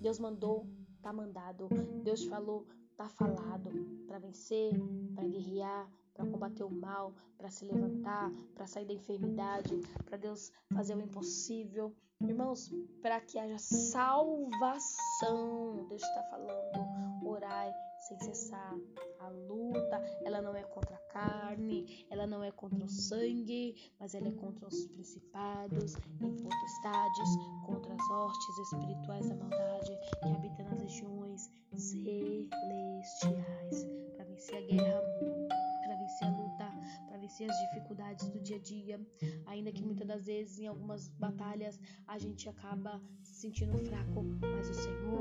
Deus 0.00 0.18
mandou, 0.18 0.66
tá 1.02 1.12
mandado. 1.12 1.68
Deus 2.02 2.24
falou, 2.24 2.66
tá 2.96 3.08
falado. 3.08 3.70
Para 4.06 4.18
vencer, 4.18 4.72
para 5.14 5.26
guerrear, 5.26 5.88
para 6.14 6.26
combater 6.26 6.64
o 6.64 6.70
mal, 6.70 7.14
para 7.38 7.50
se 7.50 7.64
levantar, 7.64 8.30
para 8.54 8.66
sair 8.66 8.84
da 8.86 8.92
enfermidade, 8.92 9.80
para 10.04 10.18
Deus 10.18 10.52
fazer 10.74 10.96
o 10.96 11.00
impossível. 11.00 11.94
Irmãos, 12.20 12.70
para 13.00 13.20
que 13.20 13.38
haja 13.38 13.56
salvação, 13.56 14.56
Deus 15.88 16.02
está 16.02 16.22
falando, 16.24 17.26
orai 17.26 17.72
sem 18.10 18.18
cessar. 18.18 18.76
A 19.20 19.28
luta, 19.28 20.02
ela 20.24 20.42
não 20.42 20.54
é 20.54 20.62
contra 20.62 20.94
a 20.94 21.12
carne, 21.12 22.06
ela 22.10 22.26
não 22.26 22.42
é 22.42 22.50
contra 22.50 22.84
o 22.84 22.88
sangue, 22.88 23.92
mas 23.98 24.14
ela 24.14 24.28
é 24.28 24.32
contra 24.32 24.66
os 24.66 24.86
principados 24.86 25.94
e 25.94 26.00
potestades, 26.18 27.36
contra 27.66 27.94
as 27.94 28.10
hostes 28.10 28.58
espirituais 28.58 29.28
da 29.28 29.36
maldade 29.36 29.98
que 30.22 30.28
habitam 30.28 30.64
nas 30.66 30.82
regiões 30.82 31.50
celestiais, 31.74 33.86
para 34.16 34.24
vencer 34.24 34.56
a 34.56 34.60
guerra 34.62 35.02
vencer 36.10 36.26
a 36.26 36.30
luta, 36.30 36.72
para 37.06 37.18
vencer 37.18 37.50
as 37.50 37.56
dificuldades 37.60 38.28
do 38.28 38.40
dia 38.40 38.56
a 38.56 38.60
dia. 38.60 39.00
Ainda 39.46 39.72
que 39.72 39.82
muitas 39.82 40.06
das 40.06 40.26
vezes 40.26 40.58
em 40.58 40.66
algumas 40.66 41.08
batalhas 41.08 41.78
a 42.06 42.18
gente 42.18 42.48
acaba 42.48 43.00
se 43.22 43.42
sentindo 43.42 43.78
fraco, 43.78 44.22
mas 44.40 44.68
o 44.68 44.74
Senhor 44.74 45.19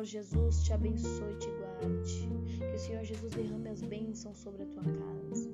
Senhor 0.00 0.04
Jesus 0.04 0.62
te 0.64 0.72
abençoe 0.72 1.32
e 1.32 1.36
te 1.36 1.50
guarde. 1.50 2.28
Que 2.58 2.74
o 2.74 2.78
Senhor 2.78 3.04
Jesus 3.04 3.32
derrame 3.34 3.68
as 3.68 3.82
bênçãos 3.82 4.38
sobre 4.38 4.62
a 4.62 4.66
tua 4.66 4.82
casa. 4.82 5.50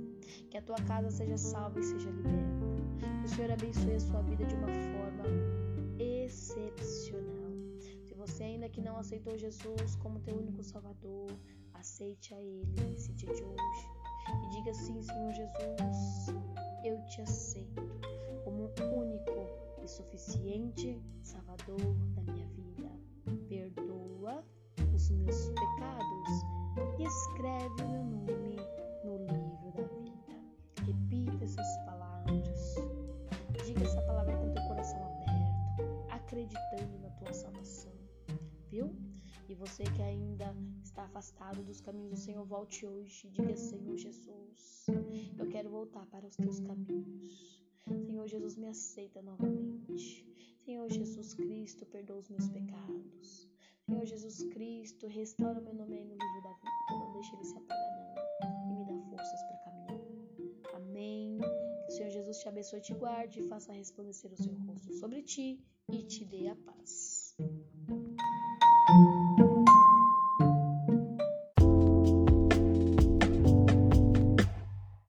Que 0.51 0.59
a 0.59 0.63
tua 0.63 0.77
casa 0.77 1.11
seja 1.11 1.37
salva 1.37 1.81
e 1.81 1.83
seja 1.83 2.11
liberta. 2.11 3.11
Que 3.21 3.27
o 3.27 3.29
Senhor 3.29 3.51
abençoe 3.51 3.95
a 3.95 4.01
sua 4.01 4.23
vida 4.23 4.45
de 4.45 4.55
uma 4.55 4.69
forma 4.69 5.25
excepcional. 5.99 7.51
Se 8.05 8.15
você 8.15 8.45
ainda 8.45 8.69
que 8.69 8.81
não 8.81 8.97
aceitou 8.97 9.37
Jesus 9.37 9.97
como 9.97 10.21
teu 10.21 10.37
único 10.37 10.63
Salvador, 10.63 11.29
aceite 11.75 12.33
a 12.33 12.41
Ele 12.41 12.73
nesse 12.89 13.13
dia 13.15 13.35
de 13.35 13.43
hoje. 13.43 13.91
E 14.45 14.51
diga 14.51 14.71
assim, 14.71 15.03
Senhor 15.03 15.33
Jesus, 15.33 16.37
eu 16.85 17.05
te 17.07 17.21
aceito 17.21 17.83
como 18.45 18.71
único 18.97 19.83
e 19.83 19.89
suficiente 19.89 21.03
Salvador 21.21 21.81
da 22.15 22.23
minha 22.23 22.47
vida. 22.47 22.56
Meus 25.27 25.49
pecados 25.49 26.45
e 27.01 27.03
escreve 27.03 27.83
o 27.83 27.89
meu 27.89 28.05
nome 28.05 28.57
no 29.03 29.17
livro 29.17 29.73
da 29.73 29.83
vida. 29.99 30.37
Repita 30.87 31.45
essas 31.45 31.77
palavras. 31.85 32.77
Diga 33.67 33.83
essa 33.83 34.01
palavra 34.03 34.37
com 34.37 34.53
teu 34.53 34.63
coração 34.69 35.05
aberto, 35.05 36.07
acreditando 36.11 36.99
na 37.01 37.11
tua 37.11 37.33
salvação. 37.33 37.93
Viu? 38.71 38.95
E 39.49 39.55
você 39.57 39.83
que 39.83 40.01
ainda 40.01 40.55
está 40.85 41.03
afastado 41.03 41.61
dos 41.65 41.81
caminhos 41.81 42.11
do 42.11 42.17
Senhor, 42.17 42.45
volte 42.45 42.87
hoje. 42.87 43.29
Diga, 43.31 43.57
Senhor 43.57 43.97
Jesus, 43.97 44.87
eu 45.37 45.49
quero 45.49 45.69
voltar 45.69 46.07
para 46.07 46.25
os 46.25 46.37
teus 46.37 46.61
caminhos. 46.61 47.61
Senhor 48.07 48.29
Jesus, 48.29 48.57
me 48.57 48.69
aceita 48.69 49.21
novamente. 49.23 50.25
Senhor 50.65 50.89
Jesus 50.89 51.35
Cristo, 51.35 51.85
perdoa 51.85 52.19
os 52.19 52.29
meus 52.29 52.49
pecados. 52.49 53.46
Senhor 53.89 54.05
Jesus 54.05 54.43
Cristo, 54.53 55.07
restaura 55.07 55.61
meu 55.61 55.73
nome 55.73 55.97
aí 55.97 56.05
no 56.05 56.15
livro 56.15 56.43
da 56.43 56.53
vida. 56.55 57.05
Não 57.05 57.13
deixe 57.13 57.33
ele 57.37 57.45
se 57.45 57.57
apagar, 57.57 57.93
não. 57.97 58.73
E 58.73 58.75
me 58.75 58.85
dá 58.85 59.11
forças 59.11 59.43
para 59.45 59.57
caminhar. 59.59 60.01
Amém. 60.75 61.39
Que 61.39 61.93
o 61.93 61.97
Senhor 61.97 62.11
Jesus 62.11 62.39
te 62.39 62.49
abençoe 62.49 62.81
te 62.81 62.95
guarde 62.95 63.49
faça 63.49 63.73
resplandecer 63.73 64.33
o 64.33 64.37
seu 64.37 64.53
rosto 64.55 64.93
sobre 64.95 65.23
ti 65.23 65.61
e 65.89 66.03
te 66.03 66.25
dê 66.25 66.49
a 66.49 66.57
paz. 66.57 66.76